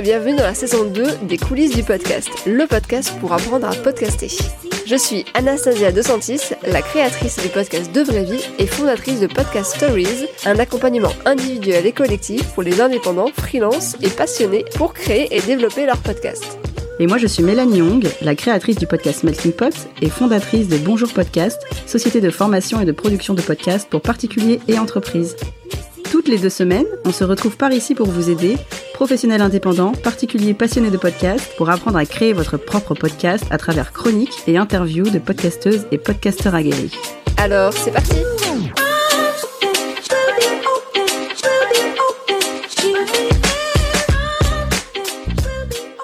bienvenue 0.00 0.36
dans 0.36 0.44
la 0.44 0.54
saison 0.54 0.84
2 0.84 1.26
des 1.28 1.36
coulisses 1.36 1.74
du 1.74 1.82
podcast, 1.82 2.28
le 2.46 2.66
podcast 2.66 3.12
pour 3.20 3.34
apprendre 3.34 3.66
à 3.66 3.74
podcaster. 3.74 4.28
Je 4.86 4.96
suis 4.96 5.26
Anastasia 5.34 5.92
De 5.92 6.00
Santis, 6.00 6.40
la 6.66 6.80
créatrice 6.80 7.38
du 7.38 7.48
podcast 7.48 7.92
De 7.92 8.00
Vraie 8.00 8.24
Vie 8.24 8.42
et 8.58 8.66
fondatrice 8.66 9.20
de 9.20 9.26
Podcast 9.26 9.76
Stories, 9.76 10.26
un 10.46 10.58
accompagnement 10.58 11.12
individuel 11.26 11.84
et 11.84 11.92
collectif 11.92 12.48
pour 12.54 12.62
les 12.62 12.80
indépendants, 12.80 13.30
freelance 13.36 13.96
et 14.00 14.08
passionnés 14.08 14.64
pour 14.76 14.94
créer 14.94 15.36
et 15.36 15.42
développer 15.42 15.84
leur 15.84 15.98
podcast. 15.98 16.58
Et 16.98 17.06
moi, 17.06 17.18
je 17.18 17.26
suis 17.26 17.42
Mélanie 17.42 17.78
Young, 17.78 18.08
la 18.22 18.34
créatrice 18.34 18.76
du 18.76 18.86
podcast 18.86 19.22
Melting 19.22 19.52
Pot 19.52 19.74
et 20.00 20.08
fondatrice 20.08 20.68
de 20.68 20.78
Bonjour 20.78 21.12
Podcast, 21.12 21.60
société 21.86 22.22
de 22.22 22.30
formation 22.30 22.80
et 22.80 22.86
de 22.86 22.92
production 22.92 23.34
de 23.34 23.42
podcasts 23.42 23.88
pour 23.88 24.00
particuliers 24.00 24.60
et 24.66 24.78
entreprises. 24.78 25.36
Toutes 26.10 26.26
les 26.26 26.38
deux 26.38 26.50
semaines, 26.50 26.86
on 27.04 27.12
se 27.12 27.22
retrouve 27.22 27.56
par 27.56 27.72
ici 27.72 27.94
pour 27.94 28.08
vous 28.08 28.30
aider, 28.30 28.56
professionnels 28.94 29.42
indépendants, 29.42 29.92
particuliers 29.92 30.54
passionnés 30.54 30.90
de 30.90 30.96
podcasts, 30.96 31.56
pour 31.56 31.70
apprendre 31.70 31.98
à 31.98 32.04
créer 32.04 32.32
votre 32.32 32.56
propre 32.56 32.94
podcast 32.94 33.44
à 33.50 33.58
travers 33.58 33.92
chroniques 33.92 34.42
et 34.48 34.56
interviews 34.56 35.08
de 35.08 35.20
podcasteuses 35.20 35.86
et 35.92 35.98
podcasteurs 35.98 36.56
aguerris. 36.56 36.92
Alors, 37.36 37.72
c'est 37.72 37.92
parti 37.92 38.16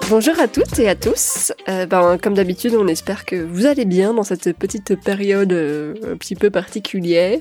Bonjour 0.09 0.39
à 0.39 0.47
toutes 0.47 0.79
et 0.79 0.87
à 0.87 0.95
tous. 0.95 1.51
Euh, 1.67 1.85
ben, 1.85 2.17
comme 2.17 2.33
d'habitude, 2.33 2.73
on 2.75 2.87
espère 2.87 3.25
que 3.25 3.35
vous 3.35 3.65
allez 3.65 3.83
bien 3.83 4.13
dans 4.13 4.23
cette 4.23 4.57
petite 4.57 4.95
période 5.03 5.51
euh, 5.51 5.95
un 6.13 6.15
petit 6.15 6.35
peu 6.35 6.49
particulière. 6.49 7.39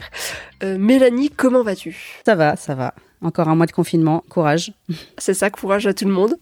Euh, 0.65 0.77
Mélanie, 0.77 1.30
comment 1.30 1.63
vas-tu? 1.63 2.21
Ça 2.27 2.35
va, 2.35 2.57
ça 2.57 2.74
va. 2.74 2.93
Encore 3.23 3.46
un 3.49 3.55
mois 3.55 3.66
de 3.66 3.73
confinement, 3.73 4.24
courage. 4.29 4.73
C'est 5.18 5.32
ça, 5.32 5.49
courage 5.49 5.87
à 5.87 5.95
tout 5.95 6.07
le 6.07 6.10
monde. 6.10 6.38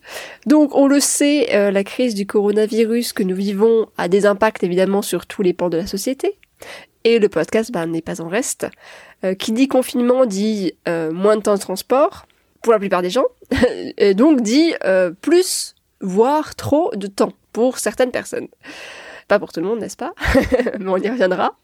Donc, 0.46 0.74
on 0.74 0.86
le 0.86 0.98
sait, 0.98 1.70
la 1.70 1.84
crise 1.84 2.14
du 2.14 2.26
coronavirus 2.26 3.12
que 3.12 3.22
nous 3.22 3.36
vivons 3.36 3.88
a 3.98 4.08
des 4.08 4.24
impacts 4.24 4.64
évidemment 4.64 5.02
sur 5.02 5.26
tous 5.26 5.42
les 5.42 5.52
pans 5.52 5.68
de 5.68 5.76
la 5.76 5.86
société. 5.86 6.38
Et 7.04 7.18
le 7.18 7.28
podcast 7.28 7.70
ben, 7.70 7.84
n'est 7.86 8.00
pas 8.00 8.22
en 8.22 8.28
reste. 8.28 8.66
qui 9.38 9.52
dit 9.52 9.68
confinement 9.68 10.24
dit 10.24 10.72
moins 10.86 11.36
de 11.36 11.42
temps 11.42 11.54
de 11.54 11.60
transport 11.60 12.26
pour 12.62 12.72
la 12.72 12.78
plupart 12.78 13.02
des 13.02 13.10
gens. 13.10 13.26
et 13.98 14.14
donc 14.14 14.40
dit 14.40 14.72
plus 15.20 15.74
voire 16.04 16.54
trop 16.54 16.90
de 16.94 17.06
temps 17.06 17.32
pour 17.52 17.78
certaines 17.78 18.10
personnes. 18.10 18.48
Pas 19.26 19.38
pour 19.38 19.52
tout 19.52 19.60
le 19.60 19.66
monde, 19.66 19.80
n'est-ce 19.80 19.96
pas? 19.96 20.12
Mais 20.78 20.88
on 20.88 20.98
y 20.98 21.08
reviendra. 21.08 21.56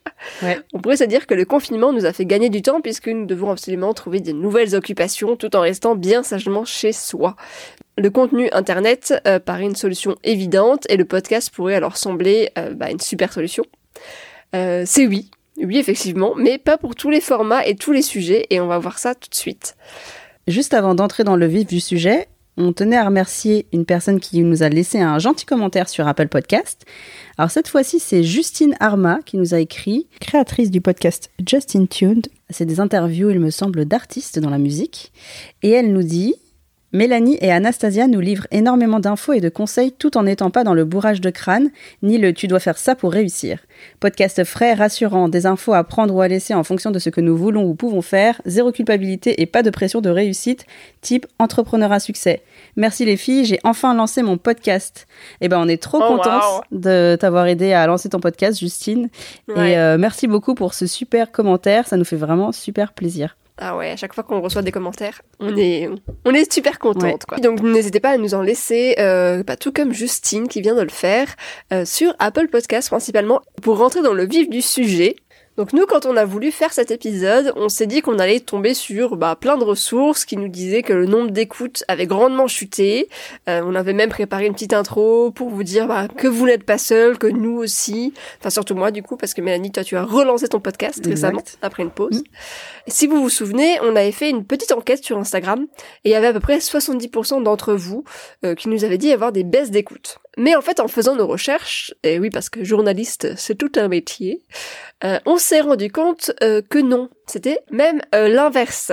On 0.72 0.80
pourrait 0.80 0.96
se 0.96 1.04
dire 1.04 1.26
que 1.26 1.34
le 1.34 1.44
confinement 1.44 1.92
nous 1.92 2.06
a 2.06 2.12
fait 2.12 2.24
gagner 2.24 2.48
du 2.48 2.62
temps 2.62 2.80
puisque 2.80 3.08
nous 3.08 3.26
devons 3.26 3.50
absolument 3.50 3.92
trouver 3.92 4.20
de 4.20 4.32
nouvelles 4.32 4.74
occupations 4.74 5.36
tout 5.36 5.54
en 5.54 5.60
restant 5.60 5.94
bien 5.94 6.22
sagement 6.22 6.64
chez 6.64 6.92
soi. 6.92 7.36
Le 7.98 8.08
contenu 8.08 8.48
Internet 8.52 9.14
euh, 9.26 9.38
paraît 9.38 9.64
une 9.64 9.76
solution 9.76 10.16
évidente 10.24 10.86
et 10.88 10.96
le 10.96 11.04
podcast 11.04 11.50
pourrait 11.50 11.74
alors 11.74 11.98
sembler 11.98 12.50
euh, 12.56 12.72
bah, 12.72 12.90
une 12.90 13.00
super 13.00 13.32
solution. 13.32 13.64
Euh, 14.54 14.84
c'est 14.86 15.06
oui, 15.06 15.30
oui 15.58 15.76
effectivement, 15.76 16.34
mais 16.36 16.56
pas 16.56 16.78
pour 16.78 16.94
tous 16.94 17.10
les 17.10 17.20
formats 17.20 17.66
et 17.66 17.76
tous 17.76 17.92
les 17.92 18.02
sujets 18.02 18.46
et 18.48 18.60
on 18.60 18.68
va 18.68 18.78
voir 18.78 18.98
ça 18.98 19.14
tout 19.14 19.28
de 19.28 19.34
suite. 19.34 19.76
Juste 20.46 20.72
avant 20.72 20.94
d'entrer 20.94 21.24
dans 21.24 21.36
le 21.36 21.46
vif 21.46 21.66
du 21.66 21.80
sujet, 21.80 22.26
on 22.60 22.72
tenait 22.72 22.96
à 22.96 23.06
remercier 23.06 23.66
une 23.72 23.86
personne 23.86 24.20
qui 24.20 24.42
nous 24.42 24.62
a 24.62 24.68
laissé 24.68 25.00
un 25.00 25.18
gentil 25.18 25.46
commentaire 25.46 25.88
sur 25.88 26.06
Apple 26.06 26.28
Podcast. 26.28 26.84
Alors 27.38 27.50
cette 27.50 27.68
fois-ci, 27.68 27.98
c'est 27.98 28.22
Justine 28.22 28.76
Arma 28.80 29.20
qui 29.24 29.38
nous 29.38 29.54
a 29.54 29.60
écrit, 29.60 30.06
créatrice 30.20 30.70
du 30.70 30.80
podcast 30.80 31.30
Justin 31.46 31.86
Tuned. 31.86 32.28
C'est 32.50 32.66
des 32.66 32.80
interviews, 32.80 33.30
il 33.30 33.40
me 33.40 33.50
semble, 33.50 33.86
d'artistes 33.86 34.38
dans 34.38 34.50
la 34.50 34.58
musique. 34.58 35.12
Et 35.62 35.70
elle 35.70 35.92
nous 35.92 36.02
dit 36.02 36.34
Mélanie 36.92 37.38
et 37.40 37.52
Anastasia 37.52 38.08
nous 38.08 38.18
livrent 38.18 38.48
énormément 38.50 38.98
d'infos 38.98 39.32
et 39.32 39.40
de 39.40 39.48
conseils 39.48 39.92
tout 39.92 40.16
en 40.16 40.24
n'étant 40.24 40.50
pas 40.50 40.64
dans 40.64 40.74
le 40.74 40.84
bourrage 40.84 41.20
de 41.20 41.30
crâne, 41.30 41.70
ni 42.02 42.18
le 42.18 42.32
tu 42.32 42.48
dois 42.48 42.58
faire 42.58 42.78
ça 42.78 42.96
pour 42.96 43.12
réussir. 43.12 43.60
Podcast 44.00 44.42
frais, 44.42 44.74
rassurant, 44.74 45.28
des 45.28 45.46
infos 45.46 45.72
à 45.72 45.84
prendre 45.84 46.12
ou 46.12 46.20
à 46.20 46.26
laisser 46.26 46.52
en 46.52 46.64
fonction 46.64 46.90
de 46.90 46.98
ce 46.98 47.08
que 47.08 47.20
nous 47.20 47.36
voulons 47.36 47.64
ou 47.64 47.74
pouvons 47.74 48.02
faire, 48.02 48.42
zéro 48.44 48.72
culpabilité 48.72 49.40
et 49.40 49.46
pas 49.46 49.62
de 49.62 49.70
pression 49.70 50.00
de 50.00 50.10
réussite, 50.10 50.66
type 51.00 51.26
entrepreneur 51.38 51.92
à 51.92 52.00
succès. 52.00 52.42
Merci 52.74 53.04
les 53.04 53.16
filles, 53.16 53.44
j'ai 53.44 53.60
enfin 53.62 53.94
lancé 53.94 54.22
mon 54.22 54.36
podcast. 54.36 55.06
Eh 55.40 55.48
ben 55.48 55.60
on 55.60 55.68
est 55.68 55.80
trop 55.80 56.00
oh, 56.02 56.08
contente 56.08 56.64
de 56.72 57.16
t'avoir 57.20 57.46
aidé 57.46 57.72
à 57.72 57.86
lancer 57.86 58.08
ton 58.08 58.18
podcast, 58.18 58.58
Justine. 58.58 59.10
Et 59.48 59.78
euh, 59.78 59.96
merci 59.96 60.26
beaucoup 60.26 60.56
pour 60.56 60.74
ce 60.74 60.88
super 60.88 61.30
commentaire, 61.30 61.86
ça 61.86 61.96
nous 61.96 62.04
fait 62.04 62.16
vraiment 62.16 62.50
super 62.50 62.92
plaisir. 62.92 63.36
Ah 63.60 63.76
ouais, 63.76 63.90
à 63.90 63.96
chaque 63.96 64.14
fois 64.14 64.24
qu'on 64.24 64.40
reçoit 64.40 64.62
des 64.62 64.72
commentaires, 64.72 65.20
on 65.38 65.54
est, 65.54 65.88
on 66.24 66.32
est 66.32 66.50
super 66.50 66.78
contente. 66.78 67.26
Quoi. 67.26 67.38
Donc 67.38 67.60
n'hésitez 67.60 68.00
pas 68.00 68.10
à 68.10 68.16
nous 68.16 68.32
en 68.32 68.40
laisser, 68.40 68.94
euh, 68.98 69.44
pas 69.44 69.56
tout 69.56 69.70
comme 69.70 69.92
Justine 69.92 70.48
qui 70.48 70.62
vient 70.62 70.74
de 70.74 70.80
le 70.80 70.88
faire, 70.88 71.28
euh, 71.72 71.84
sur 71.84 72.14
Apple 72.18 72.48
Podcast 72.48 72.88
principalement. 72.88 73.42
Pour 73.60 73.76
rentrer 73.76 74.00
dans 74.00 74.14
le 74.14 74.26
vif 74.26 74.48
du 74.48 74.62
sujet, 74.62 75.16
donc 75.60 75.74
nous, 75.74 75.84
quand 75.84 76.06
on 76.06 76.16
a 76.16 76.24
voulu 76.24 76.52
faire 76.52 76.72
cet 76.72 76.90
épisode, 76.90 77.52
on 77.54 77.68
s'est 77.68 77.86
dit 77.86 78.00
qu'on 78.00 78.18
allait 78.18 78.40
tomber 78.40 78.72
sur 78.72 79.18
bah, 79.18 79.36
plein 79.38 79.58
de 79.58 79.64
ressources 79.64 80.24
qui 80.24 80.38
nous 80.38 80.48
disaient 80.48 80.82
que 80.82 80.94
le 80.94 81.04
nombre 81.04 81.32
d'écoutes 81.32 81.84
avait 81.86 82.06
grandement 82.06 82.46
chuté. 82.46 83.10
Euh, 83.46 83.60
on 83.66 83.74
avait 83.74 83.92
même 83.92 84.08
préparé 84.08 84.46
une 84.46 84.54
petite 84.54 84.72
intro 84.72 85.30
pour 85.32 85.50
vous 85.50 85.62
dire 85.62 85.86
bah, 85.86 86.08
que 86.08 86.28
vous 86.28 86.46
n'êtes 86.46 86.64
pas 86.64 86.78
seul, 86.78 87.18
que 87.18 87.26
nous 87.26 87.58
aussi. 87.58 88.14
Enfin 88.38 88.48
surtout 88.48 88.74
moi 88.74 88.90
du 88.90 89.02
coup, 89.02 89.18
parce 89.18 89.34
que 89.34 89.42
Mélanie, 89.42 89.70
toi 89.70 89.84
tu 89.84 89.98
as 89.98 90.02
relancé 90.02 90.48
ton 90.48 90.60
podcast 90.60 91.04
récemment, 91.04 91.42
après 91.60 91.82
une 91.82 91.90
pause. 91.90 92.22
Mm. 92.22 92.24
Si 92.86 93.06
vous 93.06 93.20
vous 93.20 93.28
souvenez, 93.28 93.78
on 93.82 93.94
avait 93.96 94.12
fait 94.12 94.30
une 94.30 94.46
petite 94.46 94.72
enquête 94.72 95.04
sur 95.04 95.18
Instagram 95.18 95.66
et 96.04 96.08
il 96.08 96.12
y 96.12 96.14
avait 96.14 96.28
à 96.28 96.32
peu 96.32 96.40
près 96.40 96.56
70% 96.56 97.42
d'entre 97.42 97.74
vous 97.74 98.04
euh, 98.46 98.54
qui 98.54 98.70
nous 98.70 98.82
avaient 98.82 98.96
dit 98.96 99.12
avoir 99.12 99.30
des 99.30 99.44
baisses 99.44 99.70
d'écoute. 99.70 100.20
Mais 100.38 100.54
en 100.54 100.62
fait, 100.62 100.80
en 100.80 100.88
faisant 100.88 101.16
nos 101.16 101.26
recherches, 101.26 101.92
et 102.04 102.18
oui, 102.18 102.30
parce 102.30 102.48
que 102.48 102.62
journaliste, 102.62 103.34
c'est 103.36 103.56
tout 103.56 103.72
un 103.76 103.88
métier, 103.88 104.42
euh, 105.02 105.18
on 105.26 105.38
s'est 105.38 105.49
rendu 105.58 105.90
compte 105.90 106.30
euh, 106.44 106.62
que 106.62 106.78
non, 106.78 107.10
c'était 107.26 107.58
même 107.72 108.00
euh, 108.14 108.28
l'inverse. 108.28 108.92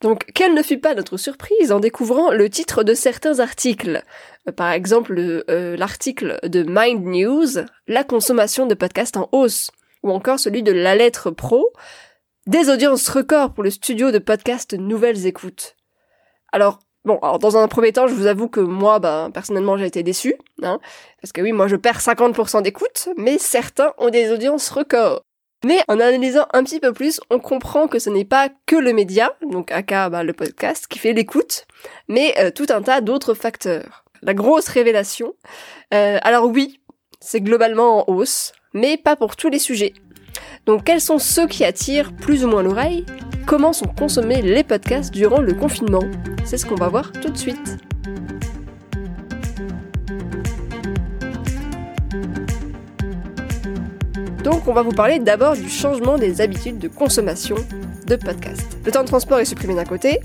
Donc, 0.00 0.24
quelle 0.34 0.54
ne 0.54 0.62
fut 0.62 0.78
pas 0.78 0.94
notre 0.94 1.18
surprise 1.18 1.70
en 1.70 1.78
découvrant 1.78 2.30
le 2.30 2.48
titre 2.48 2.82
de 2.82 2.94
certains 2.94 3.38
articles 3.38 4.02
Par 4.56 4.72
exemple, 4.72 5.44
l'article 5.46 6.38
de 6.42 6.64
Mind 6.66 7.04
News, 7.04 7.64
La 7.86 8.02
consommation 8.02 8.66
de 8.66 8.74
podcasts 8.74 9.16
en 9.16 9.28
hausse, 9.30 9.70
ou 10.02 10.10
encore 10.10 10.40
celui 10.40 10.62
de 10.62 10.72
La 10.72 10.96
Lettre 10.96 11.30
Pro, 11.30 11.72
des 12.46 12.68
audiences 12.70 13.08
records 13.08 13.52
pour 13.52 13.62
le 13.62 13.70
studio 13.70 14.10
de 14.10 14.18
podcast 14.18 14.74
Nouvelles 14.74 15.26
Écoutes. 15.26 15.76
Alors, 16.52 16.80
Bon, 17.04 17.18
alors 17.18 17.40
dans 17.40 17.56
un 17.56 17.66
premier 17.66 17.92
temps, 17.92 18.06
je 18.06 18.14
vous 18.14 18.26
avoue 18.26 18.48
que 18.48 18.60
moi, 18.60 19.00
ben, 19.00 19.32
personnellement, 19.32 19.76
j'ai 19.76 19.86
été 19.86 20.04
déçu, 20.04 20.36
hein, 20.62 20.78
parce 21.20 21.32
que 21.32 21.40
oui, 21.40 21.50
moi, 21.50 21.66
je 21.66 21.74
perds 21.74 21.98
50% 21.98 22.62
d'écoute, 22.62 23.08
mais 23.16 23.38
certains 23.38 23.92
ont 23.98 24.08
des 24.08 24.30
audiences 24.30 24.70
records. 24.70 25.24
Mais 25.64 25.80
en 25.88 26.00
analysant 26.00 26.46
un 26.52 26.64
petit 26.64 26.80
peu 26.80 26.92
plus, 26.92 27.20
on 27.30 27.38
comprend 27.38 27.86
que 27.86 27.98
ce 27.98 28.10
n'est 28.10 28.24
pas 28.24 28.48
que 28.66 28.76
le 28.76 28.92
média, 28.92 29.36
donc 29.48 29.70
aka 29.70 30.10
ben, 30.10 30.22
le 30.22 30.32
podcast, 30.32 30.86
qui 30.88 30.98
fait 30.98 31.12
l'écoute, 31.12 31.66
mais 32.08 32.34
euh, 32.38 32.50
tout 32.50 32.66
un 32.70 32.82
tas 32.82 33.00
d'autres 33.00 33.34
facteurs. 33.34 34.04
La 34.22 34.34
grosse 34.34 34.68
révélation. 34.68 35.34
Euh, 35.94 36.18
alors 36.22 36.46
oui, 36.46 36.80
c'est 37.20 37.40
globalement 37.40 38.08
en 38.08 38.12
hausse, 38.12 38.52
mais 38.74 38.96
pas 38.96 39.16
pour 39.16 39.36
tous 39.36 39.48
les 39.48 39.58
sujets. 39.58 39.94
Donc 40.66 40.84
quels 40.84 41.00
sont 41.00 41.18
ceux 41.18 41.46
qui 41.46 41.64
attirent 41.64 42.12
plus 42.12 42.44
ou 42.44 42.48
moins 42.48 42.62
l'oreille? 42.62 43.06
Comment 43.46 43.72
sont 43.72 43.86
consommés 43.86 44.42
les 44.42 44.64
podcasts 44.64 45.12
durant 45.12 45.40
le 45.40 45.54
confinement? 45.54 46.04
C'est 46.44 46.56
ce 46.56 46.66
qu'on 46.66 46.76
va 46.76 46.88
voir 46.88 47.12
tout 47.12 47.30
de 47.30 47.38
suite. 47.38 47.78
Donc 54.44 54.66
on 54.66 54.72
va 54.72 54.82
vous 54.82 54.90
parler 54.90 55.20
d'abord 55.20 55.54
du 55.54 55.68
changement 55.68 56.18
des 56.18 56.40
habitudes 56.40 56.78
de 56.78 56.88
consommation 56.88 57.54
de 58.06 58.16
podcasts. 58.16 58.76
Le 58.84 58.90
temps 58.90 59.02
de 59.02 59.06
transport 59.06 59.38
est 59.38 59.44
supprimé 59.44 59.76
d'un 59.76 59.84
côté, 59.84 60.18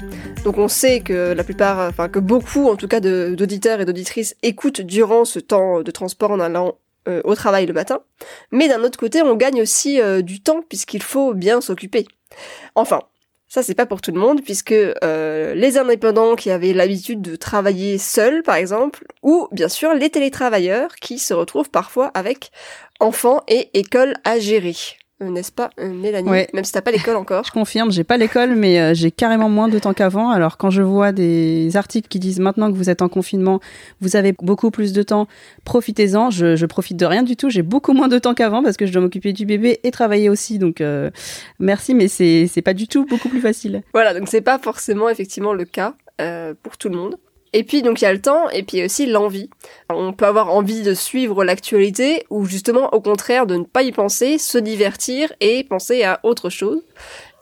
donc 0.44 0.58
on 0.58 0.68
sait 0.68 1.02
que 1.02 1.34
la 1.34 1.44
plupart, 1.44 1.88
enfin 1.88 2.10
que 2.10 2.18
beaucoup 2.18 2.68
en 2.68 2.76
tout 2.76 2.88
cas 2.88 3.00
d'auditeurs 3.00 3.80
et 3.80 3.86
d'auditrices 3.86 4.36
écoutent 4.42 4.82
durant 4.82 5.24
ce 5.24 5.38
temps 5.38 5.82
de 5.82 5.92
transport 5.92 6.32
en 6.32 6.40
allant 6.40 6.80
euh, 7.08 7.22
au 7.26 7.36
travail 7.36 7.68
le 7.68 7.74
matin, 7.74 8.00
mais 8.52 8.68
d'un 8.68 8.84
autre 8.84 8.98
côté 8.98 9.22
on 9.22 9.36
gagne 9.36 9.62
aussi 9.62 10.02
euh, 10.02 10.24
du 10.24 10.42
temps 10.42 10.64
puisqu'il 10.68 11.04
faut 11.04 11.36
bien 11.36 11.62
s'occuper. 11.62 12.08
Enfin, 12.74 13.02
ça 13.48 13.64
c'est 13.64 13.76
pas 13.76 13.86
pour 13.86 14.02
tout 14.02 14.12
le 14.12 14.20
monde 14.20 14.42
puisque 14.44 14.74
euh, 14.74 15.54
les 15.54 15.78
indépendants 15.78 16.36
qui 16.36 16.50
avaient 16.50 16.74
l'habitude 16.74 17.22
de 17.22 17.36
travailler 17.36 17.98
seuls 17.98 18.42
par 18.42 18.56
exemple, 18.56 19.06
ou 19.22 19.48
bien 19.52 19.70
sûr 19.70 19.94
les 19.94 20.10
télétravailleurs 20.10 20.96
qui 20.96 21.20
se 21.20 21.34
retrouvent 21.34 21.70
parfois 21.70 22.08
avec 22.14 22.52
enfants 23.00 23.44
et 23.48 23.70
écoles 23.74 24.16
à 24.24 24.40
gérer. 24.40 24.76
Euh, 25.20 25.30
n'est-ce 25.32 25.52
pas, 25.52 25.72
euh, 25.80 25.92
Mélanie 25.92 26.30
Même 26.54 26.64
si 26.64 26.72
t'as 26.72 26.82
pas 26.82 26.92
l'école 26.92 27.16
encore. 27.16 27.44
je 27.48 27.52
confirme, 27.52 27.92
j'ai 27.92 28.04
pas 28.04 28.18
l'école, 28.18 28.56
mais 28.56 28.80
euh, 28.80 28.94
j'ai 28.94 29.10
carrément 29.10 29.50
moins 29.50 29.68
de 29.68 29.80
temps 29.80 29.96
qu'avant. 29.96 30.30
Alors 30.30 30.58
quand 30.58 30.70
je 30.70 30.84
vois 30.84 31.12
des 31.12 31.76
articles 31.76 32.08
qui 32.08 32.20
disent 32.20 32.40
maintenant 32.40 32.72
que 32.72 32.78
vous 32.78 32.92
êtes 32.92 33.02
en 33.02 33.10
confinement, 33.10 33.60
vous 34.00 34.16
avez 34.16 34.34
beaucoup 34.34 34.70
plus 34.70 34.94
de 34.94 35.02
temps, 35.02 35.28
profitez-en. 35.66 36.30
Je, 36.30 36.56
je 36.56 36.66
profite 36.68 36.98
de 36.98 37.06
rien 37.06 37.24
du 37.24 37.36
tout. 37.36 37.50
J'ai 37.50 37.64
beaucoup 37.64 37.94
moins 37.94 38.10
de 38.10 38.20
temps 38.20 38.36
qu'avant 38.36 38.62
parce 38.62 38.78
que 38.78 38.86
je 38.86 38.94
dois 38.94 39.02
m'occuper 39.02 39.34
du 39.34 39.48
bébé 39.48 39.80
et 39.84 39.90
travailler 39.90 40.30
aussi. 40.30 40.60
Donc 40.60 40.84
merci, 41.60 41.96
mais 41.96 42.08
c'est 42.08 42.48
c'est 42.48 42.62
pas 42.62 42.76
du 42.76 42.88
tout 42.88 43.06
beaucoup 43.06 43.30
plus 43.30 43.42
facile. 43.42 43.82
Voilà, 43.94 44.14
donc 44.14 44.28
c'est 44.28 44.42
pas 44.42 44.60
forcément 44.60 45.10
effectivement 45.10 45.54
le 45.54 45.66
cas 45.66 45.96
pour 46.62 46.78
tout 46.78 46.90
le 46.90 46.98
monde. 46.98 47.18
Et 47.58 47.64
puis 47.64 47.82
donc 47.82 48.02
il 48.02 48.04
y 48.04 48.08
a 48.08 48.14
le 48.14 48.22
temps 48.22 48.52
et 48.52 48.62
puis 48.62 48.86
aussi 48.86 49.08
l'envie. 49.08 49.50
On 49.90 50.14
peut 50.14 50.28
avoir 50.28 50.54
envie 50.54 50.84
de 50.84 50.94
suivre 50.94 51.44
l'actualité 51.44 52.24
ou 52.30 52.46
justement 52.46 52.94
au 52.94 53.02
contraire 53.02 53.48
de 53.48 53.56
ne 53.56 53.64
pas 53.64 53.82
y 53.82 53.92
penser, 53.92 54.38
se 54.38 54.60
divertir 54.60 55.34
et 55.42 55.64
penser 55.64 56.04
à 56.04 56.20
autre 56.22 56.52
chose. 56.52 56.84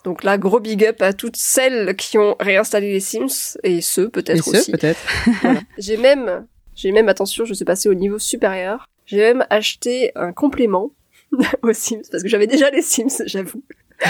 Donc 0.05 0.23
là, 0.23 0.37
gros 0.37 0.61
big 0.61 0.85
up 0.85 1.01
à 1.01 1.11
toutes 1.11 1.35
celles 1.35 1.97
qui 1.97 2.17
ont 2.17 2.37
réinstallé 2.39 2.93
les 2.93 3.01
Sims 3.01 3.57
et 3.63 3.81
ceux 3.81 4.07
peut-être 4.07 4.47
aussi. 4.47 4.71
peut-être. 4.71 4.99
Voilà. 5.41 5.59
J'ai 5.77 5.97
même, 5.97 6.47
j'ai 6.75 6.93
même 6.93 7.09
attention, 7.09 7.43
je 7.43 7.53
suis 7.53 7.65
passée 7.65 7.89
au 7.89 7.93
niveau 7.93 8.17
supérieur. 8.17 8.87
J'ai 9.05 9.17
même 9.17 9.45
acheté 9.49 10.13
un 10.15 10.31
complément 10.31 10.91
aux 11.61 11.73
Sims 11.73 12.03
parce 12.09 12.23
que 12.23 12.29
j'avais 12.29 12.47
déjà 12.47 12.69
les 12.69 12.81
Sims, 12.81 13.21
j'avoue. 13.25 13.63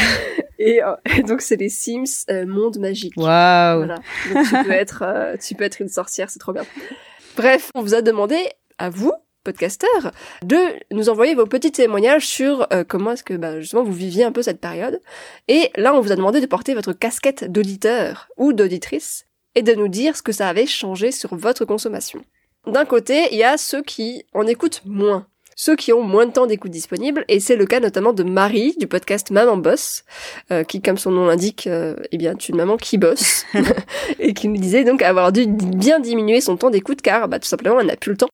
Et, 0.57 0.81
euh, 0.81 0.95
et 1.17 1.23
donc 1.23 1.41
c'est 1.41 1.57
les 1.57 1.69
Sims 1.69 2.25
euh, 2.29 2.45
monde 2.45 2.77
magique. 2.77 3.13
Waouh. 3.17 3.85
Voilà. 3.85 3.95
Donc 4.33 4.47
tu 4.47 4.63
peux 4.63 4.71
être, 4.71 5.03
euh, 5.05 5.35
tu 5.37 5.53
peux 5.53 5.63
être 5.63 5.81
une 5.81 5.89
sorcière, 5.89 6.29
c'est 6.29 6.39
trop 6.39 6.53
bien. 6.53 6.65
Bref, 7.35 7.71
on 7.75 7.81
vous 7.81 7.93
a 7.93 8.01
demandé 8.01 8.37
à 8.77 8.89
vous, 8.89 9.11
podcasteurs, 9.43 10.11
de 10.43 10.57
nous 10.91 11.09
envoyer 11.09 11.35
vos 11.35 11.45
petits 11.45 11.71
témoignages 11.73 12.25
sur 12.25 12.67
comment 12.87 13.11
est-ce 13.11 13.23
que 13.23 13.33
bah, 13.33 13.59
justement 13.59 13.83
vous 13.83 13.91
viviez 13.91 14.23
un 14.23 14.31
peu 14.31 14.41
cette 14.41 14.61
période. 14.61 15.01
Et 15.49 15.71
là, 15.75 15.93
on 15.93 15.99
vous 15.99 16.13
a 16.13 16.15
demandé 16.15 16.39
de 16.39 16.45
porter 16.45 16.73
votre 16.73 16.93
casquette 16.93 17.51
d'auditeur 17.51 18.29
ou 18.37 18.53
d'auditrice 18.53 19.27
et 19.53 19.61
de 19.61 19.73
nous 19.73 19.89
dire 19.89 20.15
ce 20.15 20.21
que 20.21 20.31
ça 20.31 20.47
avait 20.47 20.65
changé 20.65 21.11
sur 21.11 21.35
votre 21.35 21.65
consommation. 21.65 22.21
D'un 22.65 22.85
côté, 22.85 23.27
il 23.31 23.37
y 23.37 23.43
a 23.43 23.57
ceux 23.57 23.83
qui 23.83 24.25
en 24.33 24.47
écoutent 24.47 24.81
moins 24.85 25.27
ceux 25.55 25.75
qui 25.75 25.93
ont 25.93 26.03
moins 26.03 26.25
de 26.25 26.33
temps 26.33 26.45
d'écoute 26.45 26.71
disponible, 26.71 27.23
et 27.29 27.39
c'est 27.39 27.55
le 27.55 27.65
cas 27.65 27.79
notamment 27.79 28.13
de 28.13 28.23
Marie 28.23 28.75
du 28.77 28.87
podcast 28.87 29.31
Maman 29.31 29.57
Boss, 29.57 30.03
euh, 30.51 30.63
qui, 30.63 30.81
comme 30.81 30.97
son 30.97 31.11
nom 31.11 31.25
l'indique, 31.25 31.65
euh, 31.67 31.95
eh 32.11 32.17
bien, 32.17 32.33
est 32.33 32.49
une 32.49 32.57
maman 32.57 32.75
qui 32.75 32.97
bosse, 32.97 33.45
et 34.19 34.33
qui 34.33 34.49
nous 34.49 34.57
disait 34.57 34.83
donc 34.83 35.01
avoir 35.01 35.31
dû 35.31 35.47
bien 35.47 35.99
diminuer 35.99 36.41
son 36.41 36.57
temps 36.57 36.69
d'écoute 36.69 37.01
car, 37.01 37.29
bah, 37.29 37.39
tout 37.39 37.47
simplement, 37.47 37.79
elle 37.79 37.87
n'a 37.87 37.95
plus 37.95 38.11
le 38.11 38.17
temps 38.17 38.29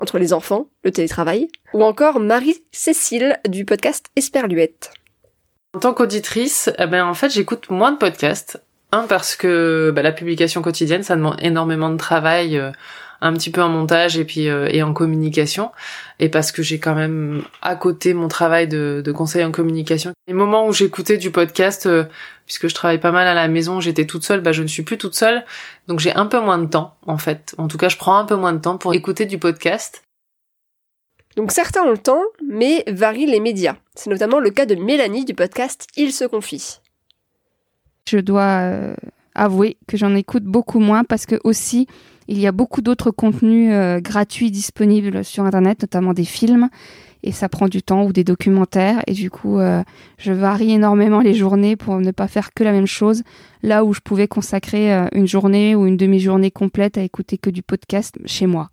entre 0.00 0.18
les 0.18 0.34
enfants, 0.34 0.68
le 0.84 0.92
télétravail, 0.92 1.48
ou 1.72 1.82
encore 1.82 2.20
Marie-Cécile 2.20 3.40
du 3.48 3.64
podcast 3.64 4.06
Esperluette. 4.14 4.92
En 5.74 5.78
tant 5.78 5.94
qu'auditrice, 5.94 6.70
eh 6.78 6.86
ben, 6.86 7.06
en 7.06 7.14
fait, 7.14 7.30
j'écoute 7.30 7.70
moins 7.70 7.92
de 7.92 7.96
podcasts. 7.96 8.62
Un, 8.92 9.06
parce 9.06 9.34
que 9.34 9.90
bah, 9.94 10.02
la 10.02 10.12
publication 10.12 10.62
quotidienne, 10.62 11.02
ça 11.02 11.16
demande 11.16 11.36
énormément 11.40 11.90
de 11.90 11.96
travail. 11.96 12.58
euh, 12.58 12.70
un 13.26 13.32
petit 13.32 13.50
peu 13.50 13.62
en 13.62 13.68
montage 13.68 14.16
et 14.16 14.24
puis 14.24 14.48
euh, 14.48 14.68
et 14.70 14.82
en 14.82 14.92
communication. 14.92 15.70
Et 16.18 16.28
parce 16.28 16.52
que 16.52 16.62
j'ai 16.62 16.78
quand 16.78 16.94
même 16.94 17.42
à 17.62 17.76
côté 17.76 18.14
mon 18.14 18.28
travail 18.28 18.68
de, 18.68 19.02
de 19.04 19.12
conseiller 19.12 19.44
en 19.44 19.52
communication. 19.52 20.12
Les 20.26 20.34
moments 20.34 20.66
où 20.66 20.72
j'écoutais 20.72 21.18
du 21.18 21.30
podcast 21.30 21.86
euh, 21.86 22.04
puisque 22.46 22.68
je 22.68 22.74
travaille 22.74 23.00
pas 23.00 23.12
mal 23.12 23.26
à 23.26 23.34
la 23.34 23.48
maison 23.48 23.80
j'étais 23.80 24.06
toute 24.06 24.24
seule 24.24 24.40
bah 24.40 24.52
je 24.52 24.62
ne 24.62 24.68
suis 24.68 24.82
plus 24.82 24.98
toute 24.98 25.14
seule. 25.14 25.44
Donc 25.88 26.00
j'ai 26.00 26.14
un 26.14 26.26
peu 26.26 26.40
moins 26.40 26.58
de 26.58 26.66
temps 26.66 26.96
en 27.06 27.18
fait. 27.18 27.54
En 27.58 27.68
tout 27.68 27.78
cas 27.78 27.88
je 27.88 27.96
prends 27.96 28.16
un 28.16 28.24
peu 28.24 28.36
moins 28.36 28.52
de 28.52 28.60
temps 28.60 28.78
pour 28.78 28.94
écouter 28.94 29.26
du 29.26 29.38
podcast. 29.38 30.02
Donc 31.36 31.52
certains 31.52 31.82
ont 31.82 31.90
le 31.90 31.98
temps, 31.98 32.22
mais 32.42 32.82
varient 32.86 33.26
les 33.26 33.40
médias. 33.40 33.76
C'est 33.94 34.08
notamment 34.08 34.40
le 34.40 34.50
cas 34.50 34.64
de 34.64 34.74
Mélanie 34.74 35.26
du 35.26 35.34
podcast 35.34 35.86
Il 35.96 36.12
se 36.12 36.24
confie. 36.24 36.80
Je 38.08 38.18
dois 38.18 38.60
euh, 38.62 38.94
avouer 39.34 39.76
que 39.86 39.98
j'en 39.98 40.14
écoute 40.14 40.44
beaucoup 40.44 40.80
moins 40.80 41.04
parce 41.04 41.26
que 41.26 41.38
aussi 41.44 41.86
il 42.28 42.40
y 42.40 42.46
a 42.46 42.52
beaucoup 42.52 42.80
d'autres 42.80 43.10
contenus 43.10 43.70
euh, 43.72 44.00
gratuits 44.00 44.50
disponibles 44.50 45.24
sur 45.24 45.44
internet, 45.44 45.82
notamment 45.82 46.12
des 46.12 46.24
films 46.24 46.68
et 47.22 47.32
ça 47.32 47.48
prend 47.48 47.66
du 47.66 47.82
temps 47.82 48.04
ou 48.04 48.12
des 48.12 48.24
documentaires 48.24 49.02
et 49.06 49.12
du 49.12 49.30
coup 49.30 49.58
euh, 49.58 49.82
je 50.18 50.32
varie 50.32 50.72
énormément 50.72 51.20
les 51.20 51.34
journées 51.34 51.74
pour 51.74 51.96
ne 51.96 52.10
pas 52.10 52.28
faire 52.28 52.52
que 52.52 52.62
la 52.62 52.72
même 52.72 52.86
chose 52.86 53.22
là 53.62 53.84
où 53.84 53.94
je 53.94 54.00
pouvais 54.00 54.28
consacrer 54.28 54.92
euh, 54.92 55.06
une 55.12 55.26
journée 55.26 55.74
ou 55.74 55.86
une 55.86 55.96
demi-journée 55.96 56.50
complète 56.50 56.98
à 56.98 57.02
écouter 57.02 57.38
que 57.38 57.50
du 57.50 57.62
podcast 57.62 58.16
chez 58.26 58.46
moi. 58.46 58.70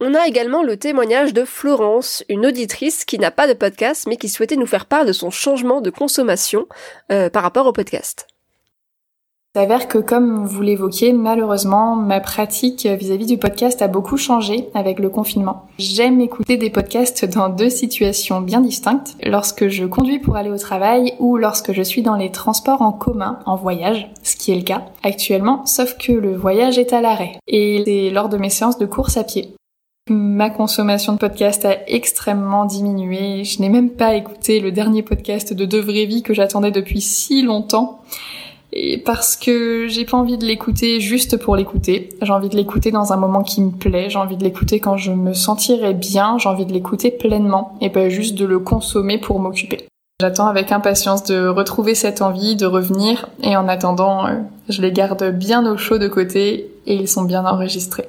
On 0.00 0.14
a 0.14 0.26
également 0.26 0.62
le 0.62 0.76
témoignage 0.76 1.34
de 1.34 1.44
Florence, 1.44 2.24
une 2.28 2.46
auditrice 2.46 3.04
qui 3.04 3.18
n'a 3.18 3.30
pas 3.30 3.48
de 3.48 3.52
podcast 3.52 4.06
mais 4.08 4.16
qui 4.16 4.28
souhaitait 4.28 4.56
nous 4.56 4.66
faire 4.66 4.86
part 4.86 5.04
de 5.04 5.12
son 5.12 5.30
changement 5.30 5.80
de 5.80 5.90
consommation 5.90 6.66
par 7.08 7.42
rapport 7.42 7.66
au 7.66 7.72
podcast. 7.72 8.26
S'avère 9.56 9.86
que, 9.86 9.98
comme 9.98 10.44
vous 10.44 10.62
l'évoquiez, 10.62 11.12
malheureusement, 11.12 11.94
ma 11.94 12.18
pratique 12.18 12.86
vis-à-vis 12.86 13.26
du 13.26 13.38
podcast 13.38 13.82
a 13.82 13.86
beaucoup 13.86 14.16
changé 14.16 14.68
avec 14.74 14.98
le 14.98 15.08
confinement. 15.10 15.66
J'aime 15.78 16.20
écouter 16.20 16.56
des 16.56 16.70
podcasts 16.70 17.24
dans 17.24 17.50
deux 17.50 17.70
situations 17.70 18.40
bien 18.40 18.60
distinctes, 18.60 19.14
lorsque 19.22 19.68
je 19.68 19.84
conduis 19.84 20.18
pour 20.18 20.34
aller 20.34 20.50
au 20.50 20.58
travail 20.58 21.14
ou 21.20 21.36
lorsque 21.36 21.72
je 21.72 21.82
suis 21.82 22.02
dans 22.02 22.16
les 22.16 22.32
transports 22.32 22.82
en 22.82 22.90
commun, 22.90 23.38
en 23.46 23.54
voyage, 23.54 24.10
ce 24.24 24.34
qui 24.34 24.50
est 24.50 24.56
le 24.56 24.62
cas 24.62 24.86
actuellement, 25.04 25.64
sauf 25.66 25.96
que 25.98 26.10
le 26.10 26.34
voyage 26.34 26.76
est 26.76 26.92
à 26.92 27.00
l'arrêt. 27.00 27.38
Et 27.46 27.80
c'est 27.86 28.10
lors 28.10 28.28
de 28.28 28.38
mes 28.38 28.50
séances 28.50 28.78
de 28.78 28.86
course 28.86 29.16
à 29.16 29.22
pied. 29.22 29.54
Ma 30.10 30.50
consommation 30.50 31.12
de 31.12 31.18
podcast 31.18 31.64
a 31.64 31.76
extrêmement 31.86 32.64
diminué. 32.64 33.44
Je 33.44 33.60
n'ai 33.60 33.68
même 33.68 33.90
pas 33.90 34.16
écouté 34.16 34.58
le 34.58 34.72
dernier 34.72 35.04
podcast 35.04 35.52
de 35.52 35.64
De 35.64 35.78
Vraie 35.78 36.06
Vie 36.06 36.24
que 36.24 36.34
j'attendais 36.34 36.72
depuis 36.72 37.00
si 37.00 37.42
longtemps. 37.42 38.00
Parce 39.04 39.36
que 39.36 39.86
j'ai 39.88 40.04
pas 40.04 40.16
envie 40.16 40.38
de 40.38 40.44
l'écouter 40.44 41.00
juste 41.00 41.36
pour 41.36 41.56
l'écouter. 41.56 42.08
J'ai 42.22 42.32
envie 42.32 42.48
de 42.48 42.56
l'écouter 42.56 42.90
dans 42.90 43.12
un 43.12 43.16
moment 43.16 43.42
qui 43.42 43.60
me 43.60 43.70
plaît. 43.70 44.10
J'ai 44.10 44.18
envie 44.18 44.36
de 44.36 44.44
l'écouter 44.44 44.80
quand 44.80 44.96
je 44.96 45.12
me 45.12 45.32
sentirai 45.32 45.94
bien. 45.94 46.38
J'ai 46.38 46.48
envie 46.48 46.66
de 46.66 46.72
l'écouter 46.72 47.10
pleinement 47.10 47.76
et 47.80 47.90
pas 47.90 48.08
juste 48.08 48.34
de 48.34 48.44
le 48.44 48.58
consommer 48.58 49.18
pour 49.18 49.38
m'occuper. 49.38 49.86
J'attends 50.20 50.46
avec 50.46 50.72
impatience 50.72 51.24
de 51.24 51.48
retrouver 51.48 51.94
cette 51.94 52.22
envie, 52.22 52.56
de 52.56 52.66
revenir. 52.66 53.28
Et 53.42 53.56
en 53.56 53.68
attendant, 53.68 54.26
euh, 54.26 54.34
je 54.68 54.80
les 54.80 54.92
garde 54.92 55.24
bien 55.30 55.70
au 55.70 55.76
chaud 55.76 55.98
de 55.98 56.08
côté 56.08 56.70
et 56.86 56.94
ils 56.94 57.08
sont 57.08 57.24
bien 57.24 57.44
enregistrés. 57.44 58.08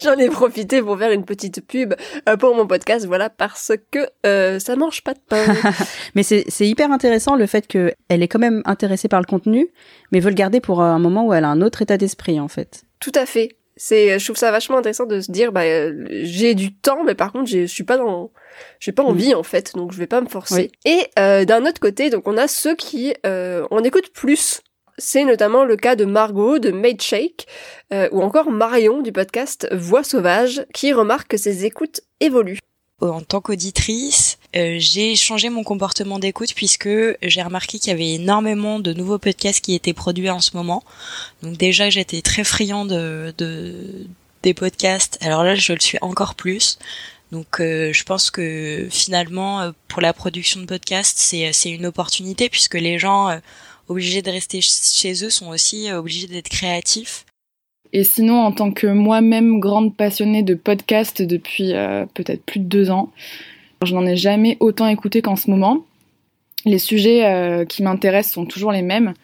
J'en 0.00 0.16
ai 0.16 0.28
profité 0.28 0.80
pour 0.80 0.98
faire 0.98 1.10
une 1.10 1.24
petite 1.24 1.66
pub 1.66 1.94
euh, 2.28 2.36
pour 2.36 2.54
mon 2.54 2.66
podcast, 2.66 3.06
voilà, 3.06 3.30
parce 3.30 3.72
que 3.90 3.98
euh, 4.26 4.58
ça 4.58 4.76
mange 4.76 5.02
pas 5.02 5.14
de 5.14 5.20
pain. 5.20 5.44
Mais 6.14 6.22
c'est 6.22 6.66
hyper 6.66 6.90
intéressant 6.90 7.34
le 7.34 7.46
fait 7.46 7.66
qu'elle 7.66 7.94
est 8.08 8.28
quand 8.28 8.38
même 8.38 8.62
intéressée 8.64 9.08
par 9.08 9.20
le 9.20 9.26
contenu, 9.26 9.68
mais 10.10 10.20
veut 10.20 10.30
le 10.30 10.34
garder 10.34 10.60
pour 10.60 10.82
un 10.82 10.98
moment 10.98 11.26
où 11.26 11.34
elle 11.34 11.44
a 11.44 11.48
un 11.48 11.62
autre 11.62 11.82
état 11.82 11.96
d'esprit, 11.96 12.40
en 12.40 12.48
fait. 12.48 12.84
Tout 13.00 13.12
à 13.14 13.26
fait. 13.26 13.56
C'est, 13.76 14.18
je 14.18 14.24
trouve 14.24 14.36
ça 14.36 14.50
vachement 14.50 14.78
intéressant 14.78 15.06
de 15.06 15.20
se 15.20 15.32
dire, 15.32 15.50
bah, 15.50 15.62
euh, 15.62 16.06
j'ai 16.10 16.54
du 16.54 16.74
temps, 16.74 17.04
mais 17.04 17.14
par 17.14 17.32
contre, 17.32 17.50
je 17.50 17.64
suis 17.64 17.84
pas 17.84 17.96
dans, 17.96 18.30
j'ai 18.80 18.92
pas 18.92 19.02
envie 19.02 19.34
en 19.34 19.42
fait, 19.42 19.74
donc 19.74 19.92
je 19.92 19.98
vais 19.98 20.06
pas 20.06 20.20
me 20.20 20.28
forcer. 20.28 20.70
Et 20.84 21.06
euh, 21.18 21.44
d'un 21.44 21.64
autre 21.64 21.80
côté, 21.80 22.10
donc 22.10 22.28
on 22.28 22.36
a 22.36 22.48
ceux 22.48 22.74
qui 22.76 23.14
euh, 23.26 23.66
en 23.70 23.82
écoutent 23.82 24.12
plus. 24.12 24.60
C'est 25.04 25.24
notamment 25.24 25.64
le 25.64 25.76
cas 25.76 25.96
de 25.96 26.04
Margot 26.04 26.60
de 26.60 26.70
Made 26.70 27.02
Shake 27.02 27.48
euh, 27.92 28.08
ou 28.12 28.22
encore 28.22 28.52
Marion 28.52 29.02
du 29.02 29.10
podcast 29.10 29.66
Voix 29.72 30.04
sauvage 30.04 30.64
qui 30.72 30.92
remarque 30.92 31.26
que 31.26 31.36
ses 31.36 31.64
écoutes 31.64 32.02
évoluent. 32.20 32.60
en 33.00 33.20
tant 33.20 33.40
qu'auditrice, 33.40 34.38
euh, 34.54 34.76
j'ai 34.78 35.16
changé 35.16 35.48
mon 35.48 35.64
comportement 35.64 36.20
d'écoute 36.20 36.54
puisque 36.54 36.88
j'ai 37.20 37.42
remarqué 37.42 37.80
qu'il 37.80 37.90
y 37.90 37.94
avait 37.94 38.12
énormément 38.12 38.78
de 38.78 38.92
nouveaux 38.92 39.18
podcasts 39.18 39.64
qui 39.64 39.74
étaient 39.74 39.92
produits 39.92 40.30
en 40.30 40.38
ce 40.38 40.56
moment. 40.56 40.84
Donc 41.42 41.56
déjà, 41.56 41.90
j'étais 41.90 42.22
très 42.22 42.44
friand 42.44 42.84
de, 42.84 43.34
de 43.38 43.74
des 44.44 44.54
podcasts. 44.54 45.18
Alors 45.20 45.42
là, 45.42 45.56
je 45.56 45.72
le 45.72 45.80
suis 45.80 45.98
encore 46.00 46.36
plus. 46.36 46.78
Donc 47.32 47.60
euh, 47.60 47.92
je 47.94 48.04
pense 48.04 48.30
que 48.30 48.86
finalement, 48.90 49.62
euh, 49.62 49.72
pour 49.88 50.02
la 50.02 50.12
production 50.12 50.60
de 50.60 50.66
podcasts, 50.66 51.18
c'est 51.18 51.70
une 51.70 51.86
opportunité 51.86 52.50
puisque 52.50 52.74
les 52.74 52.98
gens 52.98 53.30
euh, 53.30 53.38
obligés 53.92 54.22
de 54.22 54.30
rester 54.30 54.60
ch- 54.60 54.92
chez 54.92 55.24
eux 55.24 55.30
sont 55.30 55.48
aussi 55.48 55.88
euh, 55.88 56.00
obligés 56.00 56.26
d'être 56.26 56.48
créatifs. 56.48 57.24
Et 57.92 58.04
sinon, 58.04 58.40
en 58.40 58.52
tant 58.52 58.72
que 58.72 58.86
moi-même 58.86 59.60
grande 59.60 59.96
passionnée 59.96 60.42
de 60.42 60.54
podcast 60.54 61.22
depuis 61.22 61.74
euh, 61.74 62.06
peut-être 62.14 62.42
plus 62.42 62.60
de 62.60 62.64
deux 62.64 62.90
ans, 62.90 63.12
je 63.84 63.94
n'en 63.94 64.06
ai 64.06 64.16
jamais 64.16 64.56
autant 64.60 64.88
écouté 64.88 65.22
qu'en 65.22 65.36
ce 65.36 65.50
moment. 65.50 65.84
Les 66.64 66.78
sujets 66.78 67.26
euh, 67.26 67.64
qui 67.64 67.82
m'intéressent 67.82 68.34
sont 68.34 68.46
toujours 68.46 68.70
les 68.70 68.82
mêmes, 68.82 69.14